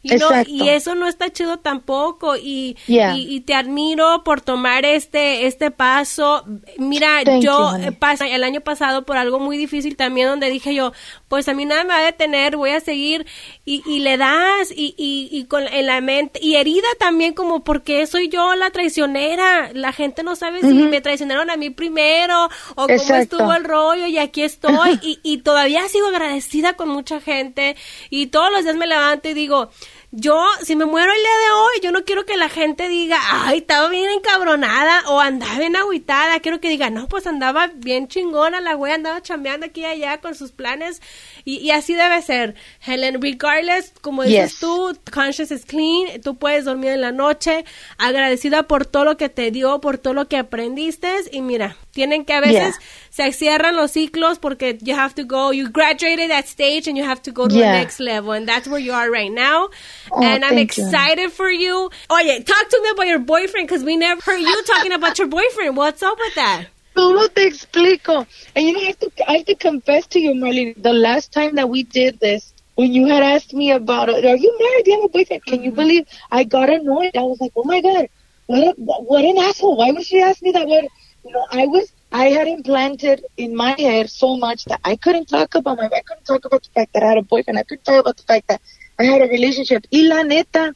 [0.03, 2.35] You know, y eso no está chido tampoco.
[2.35, 3.15] Y, yeah.
[3.15, 6.43] y, y, te admiro por tomar este este paso.
[6.77, 10.75] Mira Thank yo you, pasé el año pasado por algo muy difícil también donde dije
[10.75, 10.91] yo
[11.29, 13.25] pues a mí nada me va a detener voy a seguir.
[13.65, 16.39] Y, y le das y, y, y con en la mente.
[16.43, 20.71] Y herida también como porque soy yo la traicionera la gente no sabe si uh
[20.71, 20.89] -huh.
[20.89, 23.37] me traicionaron a mí primero o Exacto.
[23.37, 24.99] cómo estuvo el rollo y aquí estoy.
[25.01, 27.75] Y, y todavía sigo agradecida con mucha gente.
[28.09, 29.69] Y todos los días me levanto y digo
[30.15, 33.17] yo, si me muero el día de hoy, yo no quiero que la gente diga,
[33.31, 36.39] ay, estaba bien encabronada o andaba bien agüitada.
[36.39, 40.21] Quiero que diga, no, pues andaba bien chingona, la güey andaba chambeando aquí y allá
[40.21, 41.01] con sus planes.
[41.45, 43.21] Y, y así debe ser, Helen.
[43.21, 44.59] Regardless, como dices Yes.
[44.59, 47.65] tú, conscious is clean, tú puedes dormir en la noche,
[47.97, 51.09] agradecida por todo lo que te dio, por todo lo que aprendiste.
[51.31, 52.75] Y mira, tienen que a veces
[53.09, 57.03] se cierran los ciclos porque you have to go, you graduated that stage and you
[57.03, 58.31] have to go to the next level.
[58.33, 59.69] And that's where you are right now.
[60.11, 60.63] Oh, and I'm you.
[60.63, 61.89] excited for you.
[62.09, 65.27] Oye, talk to me about your boyfriend because we never heard you talking about your
[65.27, 65.77] boyfriend.
[65.77, 66.65] What's up with that?
[66.95, 68.27] ¿Cómo te explico?
[68.55, 71.31] And you know, I have to, I have to confess to you, Marlene, the last
[71.31, 74.85] time that we did this, when you had asked me about, it, are you married?
[74.85, 75.45] Do you have a boyfriend?
[75.45, 75.79] Can you mm-hmm.
[75.79, 77.15] believe I got annoyed?
[77.15, 78.09] I was like, oh my God,
[78.47, 79.77] what, a, what an asshole.
[79.77, 80.67] Why would she ask me that?
[80.67, 80.85] What,
[81.25, 85.25] you know, I was, I had implanted in my head so much that I couldn't
[85.25, 87.57] talk about my, I couldn't talk about the fact that I had a boyfriend.
[87.57, 88.61] I couldn't talk about the fact that
[88.99, 89.85] I had a relationship.
[89.91, 90.75] Y la neta,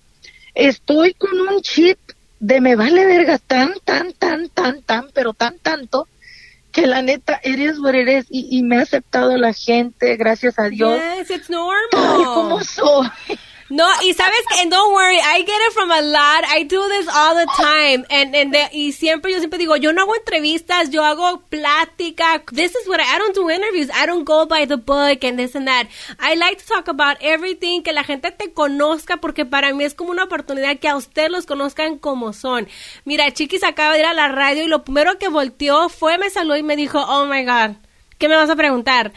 [0.56, 2.00] estoy con un chip
[2.40, 6.08] de me vale verga tan, tan, tan, tan, tan, pero tan, tanto,
[6.72, 8.26] que la neta, is what is.
[8.30, 11.00] Y, y me ha aceptado la gente, gracias a Dios.
[11.18, 12.26] Yes, it's Tal normal.
[12.26, 13.10] como soy.
[13.70, 16.46] No, y sabes que, and don't worry, I get it from a lot.
[16.48, 18.06] I do this all the time.
[18.10, 22.44] And, and the, y siempre, yo siempre digo, yo no hago entrevistas, yo hago plática.
[22.54, 23.90] This is what I, I don't do interviews.
[23.94, 25.88] I don't go by the book and this and that.
[26.18, 29.94] I like to talk about everything, que la gente te conozca, porque para mí es
[29.94, 32.70] como una oportunidad que a usted los conozcan como son.
[33.04, 36.30] Mira, Chiquis acaba de ir a la radio y lo primero que volteó fue, me
[36.30, 37.76] saludó y me dijo, oh my God,
[38.18, 39.12] ¿qué me vas a preguntar?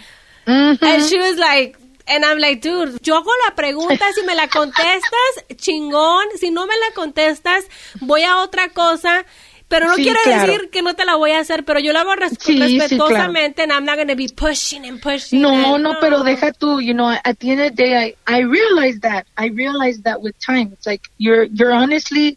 [0.46, 1.78] And she was like,
[2.11, 6.26] And I'm like, dude, yo hago la pregunta, si me la contestas, chingón.
[6.38, 7.64] Si no me la contestas,
[8.00, 9.24] voy a otra cosa.
[9.68, 10.50] Pero no Sí, quiere claro.
[10.52, 12.76] decir que no te la voy a hacer, pero yo la hago res- Sí, sí,
[12.80, 15.40] respetuosamente and I'm not gonna be pushing and pushing.
[15.40, 18.16] No, and- no, pero deja tú, you know, at the end of the day, I,
[18.26, 19.26] I realized that.
[19.36, 20.72] I realized that with time.
[20.72, 22.36] It's like you're, you're honestly,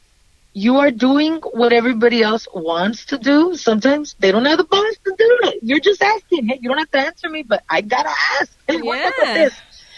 [0.54, 3.56] you are doing what everybody else wants to do.
[3.56, 5.60] Sometimes they don't have the balls to do it.
[5.64, 6.48] You're just asking.
[6.48, 8.52] Hey, you don't have to answer me, but I gotta ask.
[8.68, 9.10] Hey, what Yeah.
[9.10, 9.54] about this?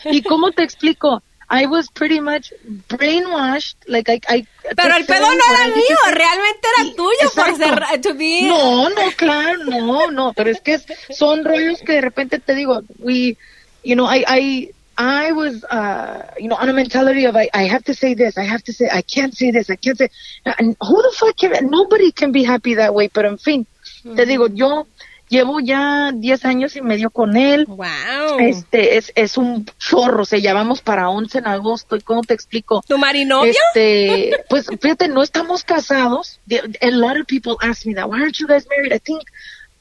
[0.05, 1.21] ¿Y cómo te explico?
[1.47, 2.51] I was pretty much
[2.87, 3.75] brainwashed.
[3.87, 8.01] Like I, I Pero el pedo no era mío, realmente era Sí, tuyo por ser,
[8.01, 8.47] to be.
[8.47, 12.55] No, no, claro, no, no, pero es que es- son rollos que de repente te
[12.55, 13.37] digo, we,
[13.83, 17.63] you know, I, I, I was, uh, you know, on a mentality of I, I
[17.67, 20.09] have to say this, I have to say, I can't say this, I can't say,
[20.45, 23.67] and who the fuck can, nobody can be happy that way, pero en fin,
[24.15, 24.87] te digo, yo
[25.27, 28.39] llevo ya 10 años y medio con él, Wow.
[28.39, 32.21] este, es, es un chorro, o sea, ya vamos para 11 en agosto, ¿y cómo
[32.21, 32.83] te explico?
[32.87, 33.51] ¿Tu marinovio?
[33.73, 36.39] Este, pues fíjate, no estamos casados.
[36.81, 38.07] A lot of people ask me that.
[38.07, 38.93] Why aren't you guys married?
[38.93, 39.23] I think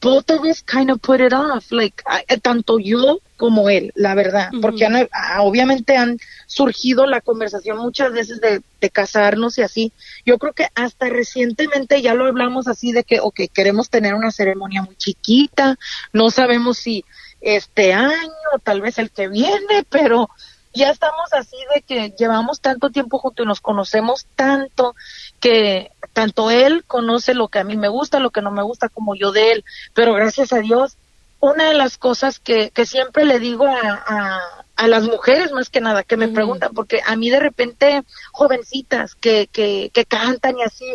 [0.05, 1.73] both of us kind of put it off.
[1.73, 4.51] Like, I- eh, tanto yo como él, la verdad.
[4.61, 9.93] Porque han- ah, obviamente han surgido la conversación muchas veces de, de casarnos y así.
[10.25, 14.31] Yo creo que hasta recientemente ya lo hablamos así de que, ok, queremos tener una
[14.31, 15.77] ceremonia muy chiquita.
[16.13, 17.05] No sabemos si
[17.41, 18.31] este año,
[18.63, 20.29] tal vez el que viene, pero
[20.77, 24.95] ya estamos así de que llevamos tanto tiempo juntos y nos conocemos tanto
[25.41, 28.89] que tanto él conoce lo que a mí me gusta, lo que no me gusta
[28.89, 30.97] como yo de él, pero gracias a Dios,
[31.41, 35.69] una de las cosas que, que siempre le digo a, a, a las mujeres más
[35.69, 38.03] que nada que me preguntan, porque a mí de repente
[38.33, 40.87] jovencitas que, que, que cantan y así,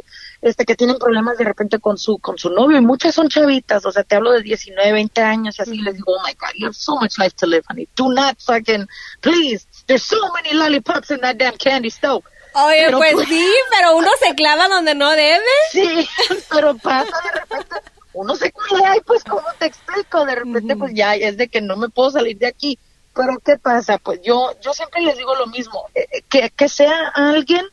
[0.41, 3.85] este que tienen problemas de repente con su con su novio y muchas son chavitas,
[3.85, 6.53] o sea, te hablo de 19, 20 años y así les digo, "Oh my god,
[6.55, 7.87] you have so much life to live, honey.
[7.95, 8.87] Do not fucking
[9.21, 9.67] please.
[9.85, 13.95] There's so many lollipops in that damn candy stove." Oye, Pero pues pues- sí, pero
[13.95, 15.43] uno se clava donde no debe.
[15.71, 16.07] Sí,
[16.49, 17.75] pero pasa de repente,
[18.13, 20.25] uno se culea y pues, ¿cómo te explico?
[20.25, 22.79] De repente, pues ya es de que no me puedo salir de aquí.
[23.13, 23.97] Pero, ¿qué pasa?
[23.97, 27.65] Pues yo, yo siempre les digo lo mismo, eh, eh, que, que sea alguien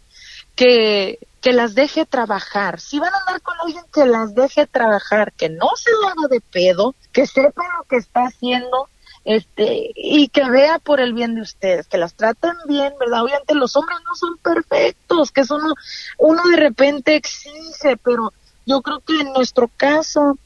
[0.54, 2.80] que, que las deje trabajar.
[2.80, 6.28] Si van a andar con alguien que las deje trabajar, que no se lo haga
[6.30, 8.88] de pedo, que sepa lo que está haciendo,
[9.26, 13.24] este, y que vea por el bien de ustedes, que las traten bien, ¿verdad?
[13.24, 15.74] Obviamente los hombres no son perfectos, que eso uno,
[16.18, 18.32] uno de repente exige, pero
[18.66, 20.38] yo creo que en nuestro caso,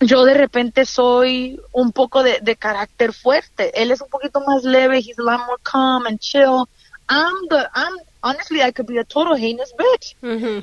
[0.00, 3.82] yo de repente soy un poco de, de carácter fuerte.
[3.82, 6.66] Él es un poquito más leve, he's a lot more calm and chill.
[7.10, 7.92] I'm the, I'm,
[8.24, 10.14] honestly, I could be a total heinous bitch.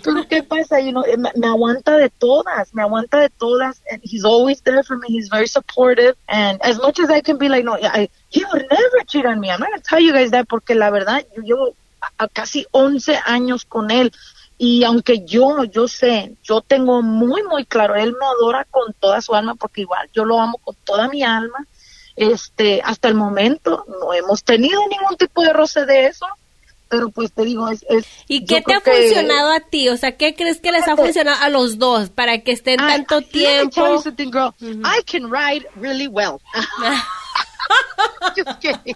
[0.03, 0.81] Pero ¿qué pasa?
[0.81, 4.83] You know, me, me aguanta de todas, me aguanta de todas, and he's always there
[4.83, 5.07] for me.
[5.09, 8.65] He's very supportive, and as much as I can be like, no, I, he would
[8.69, 9.49] never cheat on me.
[9.51, 12.65] I'm not gonna tell you guys that porque la verdad, yo llevo a, a casi
[12.71, 14.11] 11 años con él.
[14.57, 19.19] Y aunque yo, yo sé, yo tengo muy, muy claro, él me adora con toda
[19.21, 21.65] su alma porque igual yo lo amo con toda mi alma.
[22.15, 26.27] Este, hasta el momento no hemos tenido ningún tipo de roce de eso,
[26.91, 27.83] pero pues te digo, es...
[27.89, 29.87] es ¿Y qué te ha que- funcionado a ti?
[29.89, 32.87] O sea, ¿qué crees que les ha funcionado a los dos para que estén I-
[32.87, 34.01] tanto you tiempo?
[34.01, 34.53] something, girl.
[34.61, 36.39] I can ride really well.
[38.35, 38.95] Just kidding.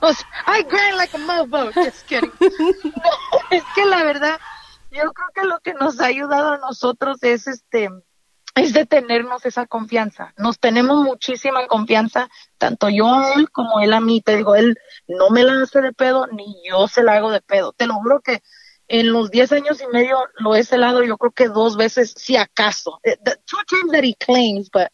[0.00, 1.72] O sea, I grind like a mofo.
[1.72, 2.30] Just kidding.
[2.40, 4.38] No, es que la verdad,
[4.90, 7.88] yo creo que lo que nos ha ayudado a nosotros es este
[8.54, 10.34] es de tenernos esa confianza.
[10.36, 12.28] Nos tenemos muchísima confianza,
[12.58, 14.20] tanto yo a él como él a mí.
[14.20, 14.78] Te digo, él
[15.08, 17.72] no me la hace de pedo, ni yo se la hago de pedo.
[17.72, 18.42] Te lo juro que
[18.88, 22.36] en los 10 años y medio lo he celado yo creo que dos veces, si
[22.36, 23.00] acaso.
[23.04, 24.88] Eh, The two times that he claims, but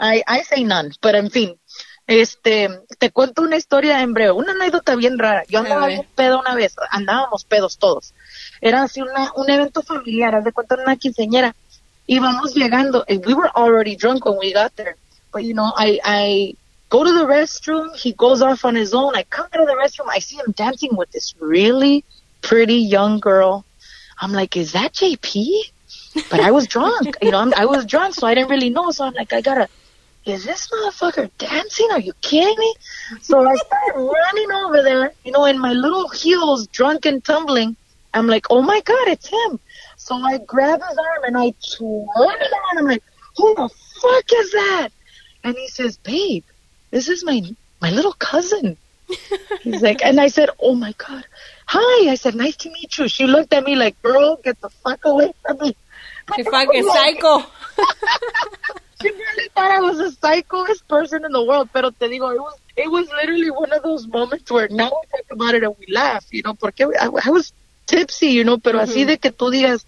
[0.00, 0.90] I, I say none.
[1.00, 1.60] Pero en fin,
[2.06, 5.44] este, te cuento una historia en breve, una anécdota bien rara.
[5.48, 8.12] Yo andaba bien pedo una vez, andábamos pedos todos.
[8.60, 11.54] Era así una, un evento familiar, haz de cuenta una quinceñera.
[12.08, 14.96] Íbamos llegando, and we were already drunk when we got there.
[15.32, 16.54] But you know, I, I
[16.90, 19.16] go to the restroom, he goes off on his own.
[19.16, 22.04] I come out of the restroom, I see him dancing with this really
[22.42, 23.64] pretty young girl.
[24.20, 25.48] I'm like, is that JP?
[26.30, 28.90] But I was drunk, you know, I'm, I was drunk, so I didn't really know.
[28.90, 29.68] So I'm like, I gotta,
[30.24, 31.88] is this motherfucker dancing?
[31.90, 32.74] Are you kidding me?
[33.20, 37.76] So I started running over there, you know, in my little heels, drunk and tumbling.
[38.14, 39.58] I'm like, oh my God, it's him.
[40.04, 42.78] So I grab his arm and I twirl it on.
[42.78, 43.02] I'm like,
[43.38, 43.70] who the
[44.02, 44.90] fuck is that?
[45.42, 46.44] And he says, babe,
[46.90, 47.40] this is my,
[47.80, 48.76] my little cousin.
[49.62, 51.24] He's like, and I said, oh my God.
[51.64, 52.10] Hi.
[52.10, 53.08] I said, nice to meet you.
[53.08, 55.74] She looked at me like, girl, get the fuck away from me.
[56.36, 57.38] Que fucking psycho.
[59.00, 62.40] she really thought I was the psychoest person in the world, pero te digo, it
[62.40, 65.74] was, it was literally one of those moments where now we talk about it and
[65.78, 69.30] we laugh, you know, porque I, I was tipsy, you know, pero así de que
[69.30, 69.86] tú digas,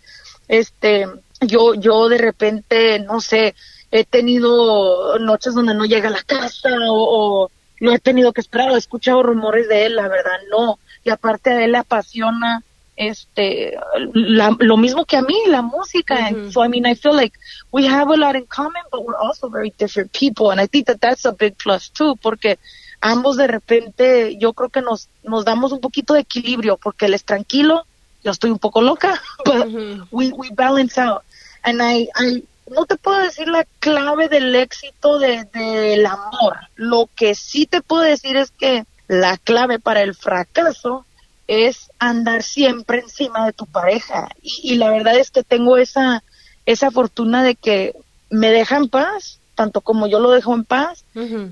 [0.49, 1.07] este,
[1.40, 3.55] yo, yo de repente, no sé,
[3.90, 8.40] he tenido noches donde no llega a la casa o, o no he tenido que
[8.40, 10.78] esperar o he escuchado rumores de él, la verdad, no.
[11.05, 12.62] Y aparte a él le apasiona
[12.97, 13.76] este
[14.14, 16.26] la, lo mismo que a mí la música.
[16.26, 17.34] And so I mean I feel like
[17.70, 20.51] we have a lot in common but we're also very different people.
[20.51, 22.59] And I think that that's a big plus too porque
[23.01, 27.14] ambos de repente yo creo que nos nos damos un poquito de equilibrio porque él
[27.14, 27.84] es tranquilo
[28.24, 29.66] yo estoy un poco loca but
[30.11, 31.22] we we balance out
[31.62, 37.09] and I I no te puedo decir la clave del éxito de, del amor lo
[37.14, 41.05] que sí te puedo decir es que la clave para el fracaso
[41.47, 44.28] es andar siempre encima de tu pareja.
[44.42, 46.24] Y, y, la verdad es que tengo esa,
[46.66, 47.94] esa fortuna de que
[48.30, 51.05] me deja en paz, tanto como yo lo dejo en paz.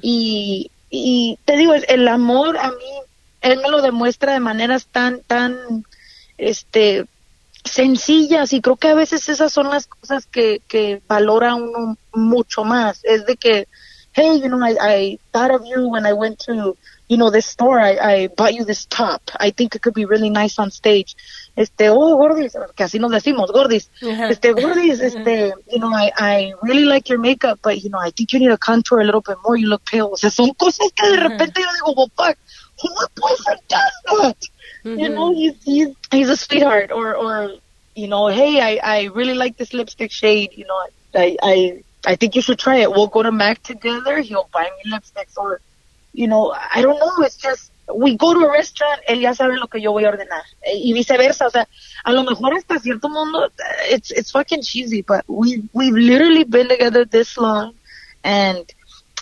[0.02, 3.00] Y, y te digo, el, amor a mí,
[3.40, 5.84] él me lo demuestra de maneras tan, tan,
[6.38, 7.06] este,
[7.64, 12.62] sencillas y creo que a veces esas son las cosas que, que valora uno mucho
[12.62, 13.00] más.
[13.02, 13.66] Es de que,
[14.12, 16.76] hey, you know, I, I thought of you when I went to,
[17.08, 17.80] you know, this store.
[17.80, 19.22] I, I bought you this top.
[19.40, 21.16] I think it could be really nice on stage.
[21.56, 23.88] Este, oh, gordis, que así nos decimos, gordis.
[24.02, 28.10] Este, gordis, este, you know, I, I really like your makeup, but, you know, I
[28.10, 29.56] think you need to contour a little bit more.
[29.56, 30.10] You look pale.
[30.12, 32.36] O sea, son cosas que de repente yo digo, well, fuck,
[32.82, 34.36] who my boyfriend does that?
[34.82, 36.90] You know, he's, he's, he's a sweetheart.
[36.90, 37.52] Or, or,
[37.94, 40.54] you know, hey, I, I really like this lipstick shade.
[40.56, 42.90] You know, I, I, I think you should try it.
[42.90, 44.18] We'll go to Mac together.
[44.18, 45.60] He'll buy me lipsticks or,
[46.12, 47.24] you know, I don't know.
[47.24, 50.08] It's just, we go to a restaurant, él ya sabe lo que yo voy a
[50.08, 50.42] ordenar.
[50.62, 51.46] Eh, Y viceversa.
[51.46, 51.68] O sea,
[52.04, 53.50] a lo mejor hasta cierto mundo,
[53.90, 57.74] it's, it's fucking cheesy, but we, we've literally been together this long.
[58.22, 58.64] And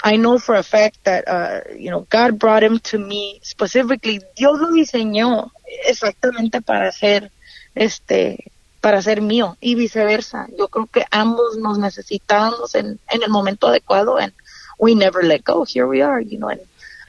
[0.05, 4.21] I know for a fact that, uh, you know, God brought him to me specifically.
[4.37, 5.51] Dios lo diseñó
[5.87, 7.31] exactamente para ser,
[7.75, 10.47] este, para ser mío y viceversa.
[10.57, 14.33] Yo creo que ambos nos necesitamos en, en el momento adecuado and
[14.79, 15.65] we never let go.
[15.65, 16.61] Here we are, you know, and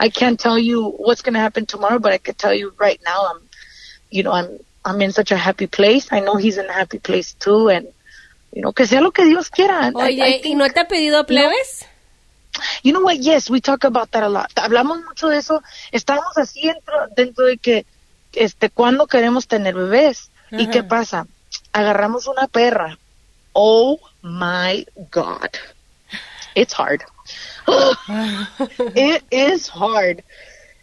[0.06, 2.99] I can't tell you what's going to happen tomorrow, but I can tell you right
[3.06, 3.39] now, I'm,
[4.12, 4.49] you know, I'm,
[4.86, 6.06] I'm in such a happy place.
[6.12, 7.70] I know he's in a happy place too.
[7.70, 7.88] And,
[8.54, 9.76] you know, que sea lo que Dios quiera.
[9.88, 11.86] I- Oye, ¿y no te ha pedido plebes?
[12.84, 13.18] You know what?
[13.20, 14.51] Yes, we talk about that a lot.
[14.58, 15.64] Hablamos mucho de eso.
[15.91, 17.86] Estamos así dentro, dentro de que,
[18.34, 20.30] este, cuando queremos tener bebés.
[20.51, 21.26] ¿Y qué pasa?
[21.72, 22.99] Agarramos una perra.
[23.54, 25.49] Oh my God.
[26.56, 27.04] It's hard.
[28.95, 30.24] It is hard.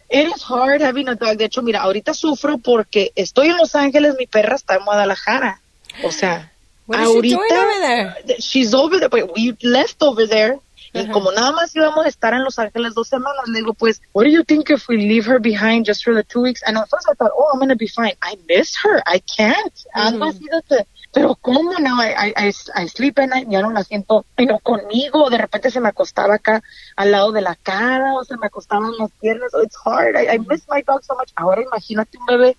[0.09, 1.37] It is hard having a dog.
[1.37, 5.61] De hecho, mira, ahorita sufro porque estoy en Los Ángeles, mi perra está en Guadalajara.
[6.03, 6.51] O sea,
[6.85, 8.15] What is she ahorita doing over there?
[8.39, 10.59] she's over there, but we left over there.
[10.93, 14.01] Y como nada más íbamos a estar en Los Ángeles dos semanas, le digo, pues,
[14.11, 16.61] what do you think if we leave her behind just for the two weeks?
[16.67, 18.11] And at first I thought, oh, I'm gonna be fine.
[18.21, 19.01] I miss her.
[19.05, 19.71] I can't.
[19.95, 22.03] Así de que, pero ¿cómo no?
[22.03, 25.29] I, I, I, I sleep at night, ya no la siento, know, conmigo.
[25.29, 26.63] De repente se me acostaba acá
[26.95, 29.53] al lado de la cara, o se me acostaban las piernas.
[29.53, 30.15] Oh, it's hard.
[30.15, 31.31] I, I miss my dog so much.
[31.35, 32.57] Ahora imagínate un bebé.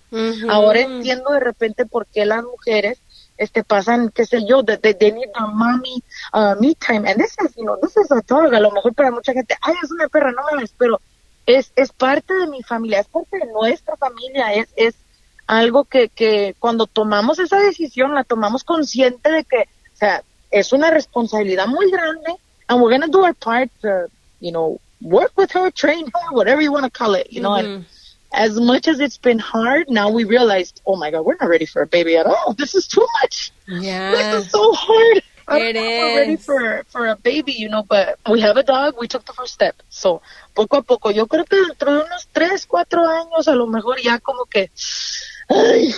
[0.49, 2.99] Ahora entiendo de repente por qué las mujeres
[3.37, 7.07] este pasan, qué sé yo, de, de, they need their mommy uh, me time.
[7.09, 8.53] And this is, you know, this is a dog.
[8.53, 11.01] A lo mejor para mucha gente, ay, es una perra, no mames, pero
[11.47, 14.95] es, es parte de mi familia, es parte de nuestra familia, es, es
[15.47, 20.71] algo que, que cuando tomamos esa decisión, la tomamos consciente de que, o sea, es
[20.73, 22.35] una responsabilidad muy grande,
[22.67, 24.07] and we're gonna do our part to,
[24.39, 27.55] you know, work with her, train her, whatever you want to call it, you know,
[27.55, 27.85] and
[28.33, 31.65] as much as it's been hard, now we realized, oh my God, we're not ready
[31.65, 32.53] for a baby at all.
[32.57, 33.51] This is too much.
[33.67, 34.11] Ya.
[34.11, 35.17] This is so hard.
[35.49, 36.45] It if we're ready is.
[36.45, 38.95] for, for a baby, you know, but we have a dog.
[38.97, 39.75] We took the first step.
[39.89, 40.21] So,
[40.55, 44.01] poco a poco, yo creo que dentro de unos tres, cuatro años, a lo mejor
[44.01, 44.71] ya como que,
[45.49, 45.93] ay,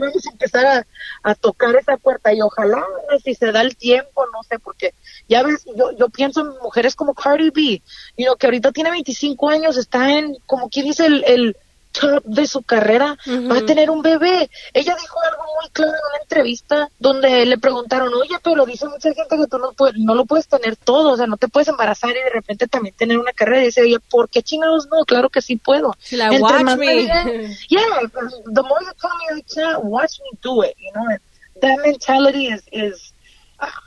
[0.00, 0.86] vamos a empezar a,
[1.22, 2.84] a tocar esa puerta y ojalá,
[3.22, 4.94] si se da el tiempo, no sé, porque
[5.28, 7.82] ya ves, yo, yo pienso en mujeres como Cardi B,
[8.16, 11.56] you know, que ahorita tiene 25 años, está en, como quien dice, el, el
[11.98, 13.16] top de su carrera,
[13.50, 14.50] va a tener un bebé.
[14.72, 19.12] Ella dijo algo muy claro en una entrevista donde le preguntaron, oye, pero dice mucha
[19.12, 21.68] gente que tú no, puedes, no lo puedes tener todo, o sea, no te puedes
[21.68, 23.62] embarazar y de repente también tener una carrera.
[23.62, 25.04] Y dice ella, ¿por qué chingados no?
[25.04, 25.94] Claro que sí puedo.
[26.10, 27.26] Like, Entre "Watch más me." digan,
[27.68, 27.82] yeah,
[28.54, 31.16] the more you tell me I can't, watch me do it, you know,
[31.60, 33.12] that mentality is, is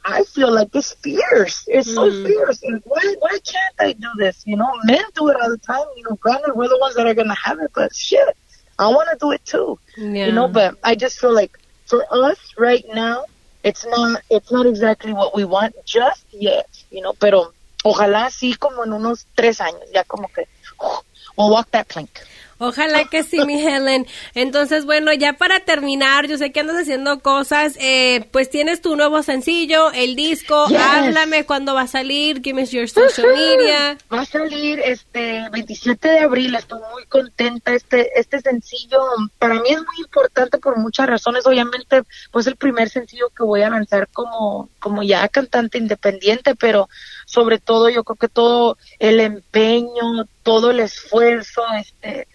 [0.05, 1.65] I feel like it's fierce.
[1.67, 2.25] It's so mm-hmm.
[2.25, 2.63] fierce.
[2.63, 4.43] And why why can't I do this?
[4.45, 5.85] You know, men do it all the time.
[5.95, 8.35] You know, granted we're the ones that are gonna have it, but shit,
[8.79, 9.79] I want to do it too.
[9.97, 10.27] Yeah.
[10.27, 13.25] You know, but I just feel like for us right now,
[13.63, 17.53] it's not it's not exactly what we want just yet, you know, pero
[17.83, 20.45] ojalá sí como en unos tres años, ya como que
[21.37, 22.21] we'll walk that plank.
[22.59, 24.05] Ojalá que sí, mi Helen.
[24.35, 28.95] Entonces, bueno, ya para terminar, yo sé que andas haciendo cosas, eh, pues tienes tu
[28.95, 30.77] nuevo sencillo, el disco, Yes.
[30.79, 33.97] háblame cuándo va a salir, give me your social media.
[34.13, 37.73] Va a salir este 27 de abril, estoy muy contenta.
[37.73, 38.99] Este este sencillo
[39.37, 41.45] para mí es muy importante por muchas razones.
[41.45, 46.89] Obviamente, pues el primer sencillo que voy a lanzar como como ya cantante independiente, pero
[47.25, 52.27] sobre todo yo creo que todo el empeño, todo el esfuerzo, este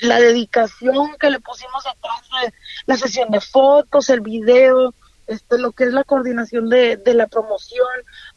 [0.00, 2.52] la dedicación que le pusimos atrás de
[2.86, 4.94] la sesión de fotos, el video,
[5.26, 7.86] este lo que es la coordinación de, de la promoción,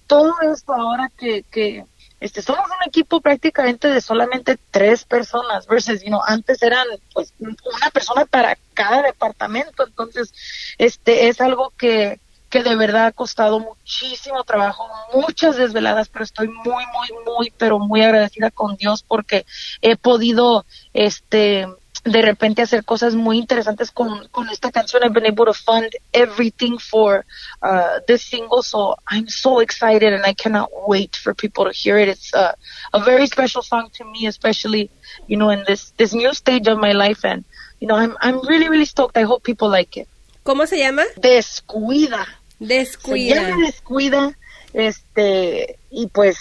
[0.08, 1.86] todo esto ahora que, que
[2.20, 7.34] este somos un equipo prácticamente de solamente tres personas versus you know, antes eran pues
[7.39, 9.88] una persona para cada departamento.
[9.88, 10.32] Entonces
[10.78, 12.20] este es algo que
[12.52, 17.80] que de verdad ha costado muchísimo trabajo, muchas desveladas, pero estoy muy, muy, muy, pero
[17.80, 19.45] muy agradecida con Dios porque
[19.82, 21.66] he podido, este,
[22.04, 25.02] de repente hacer cosas muy interesantes con, con esta canción.
[25.04, 27.26] I've been able to fund everything for
[27.62, 31.97] uh, this single, so I'm so excited and I cannot wait for people to hear
[31.97, 32.10] it.
[32.10, 32.54] It's uh,
[32.93, 34.89] a very special song to me, especially,
[35.28, 37.45] you know, in this, this new stage of my life and,
[37.80, 39.16] you know, I'm, I'm really, really stoked.
[39.18, 40.08] I hope people like it.
[40.43, 41.04] ¿Cómo se llama?
[41.18, 42.26] Descuida.
[42.62, 43.43] Descuida.
[43.43, 44.38] Se descuida,
[44.74, 46.38] este, y pues,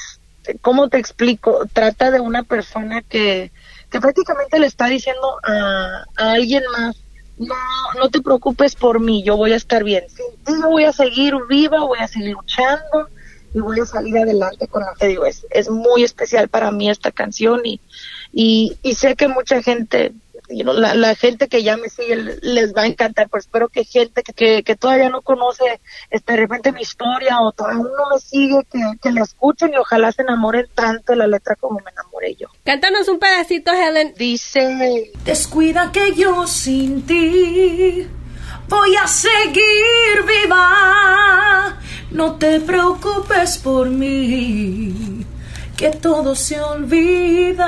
[0.61, 1.67] ¿cómo te explico?
[1.73, 3.51] Trata de una persona que,
[3.91, 6.97] que prácticamente le está diciendo a, a alguien más,
[7.39, 7.55] no,
[7.99, 10.05] no te preocupes por mí, yo voy a estar bien.
[10.09, 13.09] Sin ti voy a seguir viva, voy a seguir luchando
[13.55, 15.25] y voy a salir adelante con lo que digo.
[15.25, 17.81] Es, es muy especial para mí esta canción y,
[18.31, 20.13] y, y sé que mucha gente,
[20.51, 23.69] you know, la, la gente que ya me sigue les va a encantar, pero espero
[23.69, 25.81] que gente que, que, que todavía no conoce
[26.11, 29.77] este, de repente mi historia o todavía no me sigue, que, que la escuchen y
[29.77, 32.49] ojalá se enamoren tanto de la letra como me enamoré yo.
[32.65, 34.15] Cántanos un pedacito, Helen.
[34.17, 38.07] Dice, Descuida que yo sin ti
[38.69, 41.79] voy a seguir viva.
[42.11, 45.25] No te preocupes por mí,
[45.77, 47.67] que todo se olvida.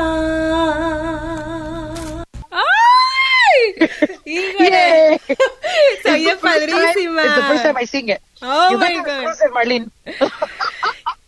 [2.53, 3.89] ¡Ay!
[4.25, 5.21] ¡Híjole!
[6.03, 7.23] Se oye time- padrísima.
[7.25, 8.21] It's the first time I sing it.
[8.43, 9.35] Oh You my God.
[9.53, 9.91] Marlene.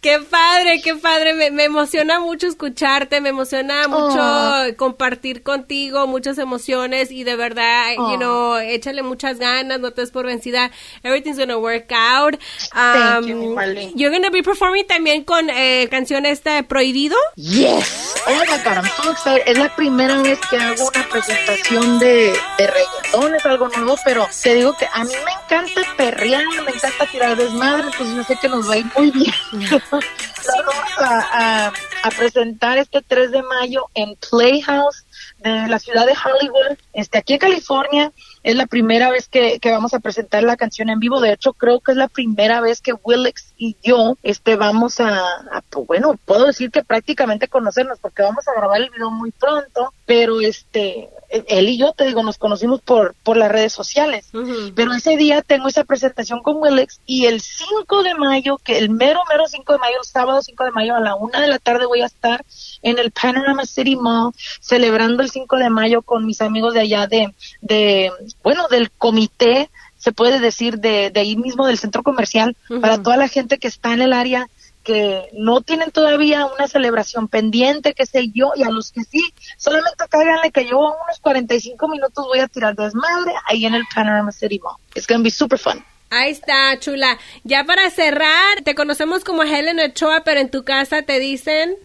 [0.01, 1.33] Qué padre, qué padre.
[1.33, 4.67] Me, me emociona mucho escucharte, me emociona mucho Oh.
[4.77, 8.17] compartir contigo muchas emociones y de verdad, you Oh.
[8.19, 10.71] know, échale muchas ganas, no te des por vencida.
[11.05, 12.37] Everything's gonna work out.
[12.75, 13.93] Thank you, Um, Marlene.
[13.97, 17.17] You're gonna be performing también con eh, canción esta Prohibido.
[17.37, 18.14] Yes.
[18.25, 19.43] So excited.
[19.47, 24.27] Es la primera vez que hago una presentación de, de reggaetón, es algo nuevo, pero
[24.43, 28.37] te digo que a mí me encanta perrear, me encanta tirar desmadre, pues yo sé
[28.41, 29.35] que nos va a ir muy bien.
[29.71, 31.73] Vamos a, a,
[32.03, 35.05] a presentar este 3 de mayo en Playhouse
[35.39, 38.13] de la ciudad de Hollywood, este aquí en California.
[38.45, 41.21] Es la primera vez que, que vamos a presentar la canción en vivo.
[41.21, 45.19] De hecho, creo que es la primera vez que Willix y yo este, vamos a,
[45.51, 49.33] a, pues, bueno, puedo decir que prácticamente conocernos porque vamos a grabar el video muy
[49.33, 51.09] pronto, pero este,
[51.49, 54.27] él y yo, te digo, nos conocimos por, por las redes sociales.
[54.75, 58.91] Pero ese día tengo esa presentación con Willix y el 5 de mayo, que el
[58.91, 61.59] mero, mero 5 de mayo, el sábado 5 de mayo a la una de la
[61.59, 62.45] tarde voy a estar
[62.83, 67.07] en el Panorama City Mall celebrando el 5 de mayo con mis amigos de allá
[67.07, 68.13] de, de
[68.43, 73.17] bueno, del comité, se puede decir, de, de ahí mismo del centro comercial, para toda
[73.17, 74.49] la gente que está en el área
[74.85, 79.25] que no tienen todavía una celebración pendiente, qué sé yo, y a los que sí,
[79.57, 84.31] solamente cáiganle que yo unos 45 minutos voy a tirar desmadre ahí en el Panorama
[84.31, 84.77] City Mall.
[84.95, 85.85] It's gonna be super fun.
[86.11, 87.19] Ahí está, chula.
[87.43, 91.77] Ya para cerrar, te conocemos como Helen Ochoa, pero en tu casa te dicen...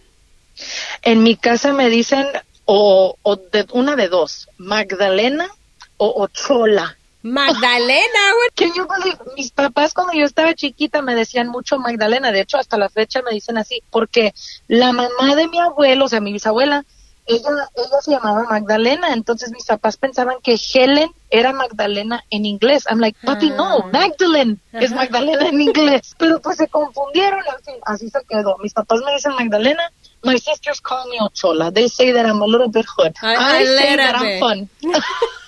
[1.02, 2.26] En mi casa me dicen
[2.66, 5.48] o, o de, una de dos, Magdalena
[5.96, 6.96] o Ochola.
[7.22, 8.48] Magdalena, güey.
[8.54, 8.86] Que yo,
[9.36, 13.22] mis papás cuando yo estaba chiquita me decían mucho Magdalena, de hecho hasta la fecha
[13.22, 14.34] me dicen así, porque
[14.68, 16.84] la mamá de mi abuelo, o sea, mi bisabuela,
[17.26, 22.84] ella, ella se llamaba Magdalena, entonces mis papás pensaban que Helen era Magdalena en inglés.
[22.90, 26.14] I'm like, papi, no, Magdalene es Magdalena en inglés.
[26.18, 28.56] Pero pues se confundieron, así, así se quedó.
[28.58, 29.92] Mis papás me dicen Magdalena,
[30.24, 31.72] my sisters call me Ochola.
[31.72, 33.14] They say that I'm a little bit hood.
[33.22, 34.68] I say that I'm fun.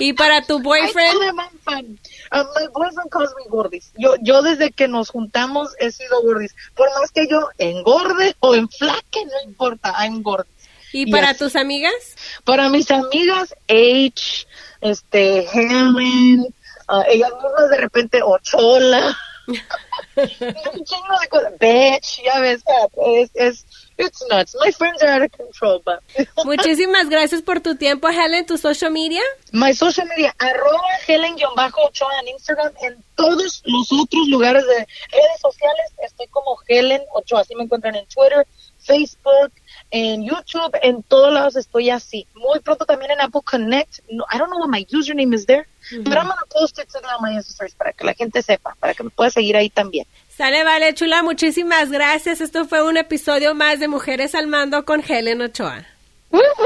[0.00, 1.16] Y para tu boyfriend...
[1.16, 3.92] Uh, my boyfriend calls me gordis.
[3.96, 6.54] Yo, yo desde que nos juntamos he sido gordis.
[6.74, 10.52] Por más que yo engorde o enflaque, no importa, I'm gordis.
[10.92, 11.38] ¿Y para Yes.
[11.38, 12.16] tus amigas?
[12.44, 14.46] Para mis amigas, H,
[14.80, 16.54] este, Helen,
[16.88, 19.16] ah, ellas mismas de repente, Ochola.
[19.46, 21.52] un chingo de cosas.
[21.58, 22.62] Bitch, ya ves,
[23.06, 23.66] es, es,
[23.98, 24.54] it's nuts.
[24.64, 26.00] My friends are out of control, but.
[26.44, 29.22] Muchísimas gracias por tu tiempo, Helen, tu social media.
[29.52, 35.92] My social media, arroba Helen-Ochoa en Instagram, en todos los otros lugares de redes sociales,
[36.04, 38.46] estoy como Helen Ochoa, así me encuentran en Twitter,
[38.78, 39.52] Facebook,
[39.90, 42.26] en YouTube, en todos lados estoy así.
[42.34, 44.00] Muy pronto también en Apple Connect.
[44.10, 45.66] No, I don't know what my username is there,
[46.02, 47.38] but I'm gonna post it on my
[47.76, 50.06] para que la gente sepa, para que me pueda seguir ahí también.
[50.36, 52.40] Sale, vale, chula, muchísimas gracias.
[52.40, 55.86] Esto fue un episodio más de Mujeres al Mando con Helen Ochoa.
[56.32, 56.64] 呜呼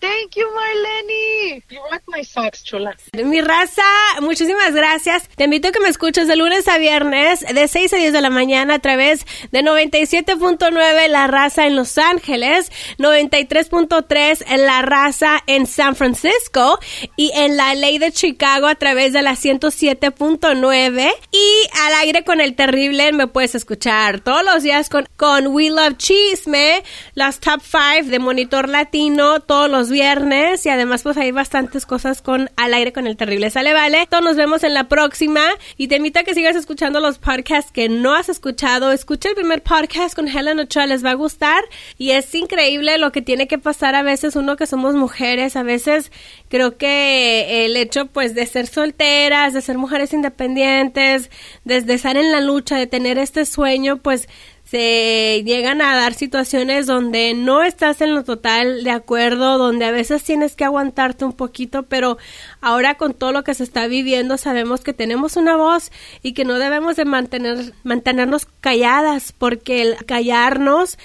[0.00, 1.62] Thank you, Marlene.
[1.70, 2.96] You rock my socks, chula.
[3.12, 3.82] Mi raza,
[4.20, 5.28] muchísimas gracias.
[5.34, 8.20] Te invito a que me escuches de lunes a viernes, de 6 a 10 de
[8.20, 15.42] la mañana, a través de 97.9 La Raza en Los Ángeles, 93.3 en La Raza
[15.48, 16.78] en San Francisco
[17.16, 22.40] y en La Ley de Chicago a través de la 107.9 y al aire con
[22.40, 26.84] el terrible me puedes escuchar todos los días con, con We Love Chisme,
[27.14, 32.22] las top 5 de Monitor Latino, todos los viernes y además pues hay bastantes cosas
[32.22, 34.06] con al aire con el terrible sale vale.
[34.08, 35.42] Todos nos vemos en la próxima
[35.76, 38.92] y te invito a que sigas escuchando los podcasts que no has escuchado.
[38.92, 41.62] Escucha el primer podcast con Helen Ochoa, les va a gustar
[41.96, 45.62] y es increíble lo que tiene que pasar a veces uno que somos mujeres, a
[45.62, 46.12] veces
[46.48, 51.30] creo que el hecho pues de ser solteras, de ser mujeres independientes,
[51.64, 54.28] desde estar en la lucha, de tener este sueño pues
[54.70, 59.90] se llegan a dar situaciones donde no estás en lo total de acuerdo, donde a
[59.90, 62.18] veces tienes que aguantarte un poquito, pero
[62.60, 65.90] ahora con todo lo que se está viviendo sabemos que tenemos una voz
[66.22, 70.98] y que no debemos de mantener mantenernos calladas porque el callarnos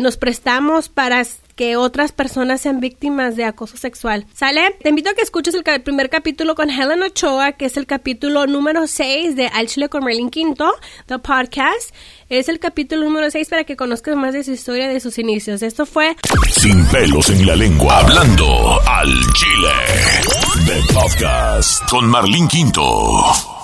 [0.00, 1.24] nos prestamos para
[1.60, 4.24] que otras personas sean víctimas de acoso sexual.
[4.32, 4.74] ¿Sale?
[4.82, 8.46] Te invito a que escuches el, primer capítulo con Helen Ochoa, que es el capítulo
[8.46, 10.72] número 6 de Al Chile con Merlin Quinto,
[11.04, 11.94] the podcast.
[12.30, 15.60] Es el capítulo número 6 para que conozcas más de su historia, de sus inicios.
[15.60, 16.16] Esto fue...
[16.50, 20.64] Sin pelos en la lengua, hablando al Chile.
[20.64, 23.59] The podcast con Marlin Quinto.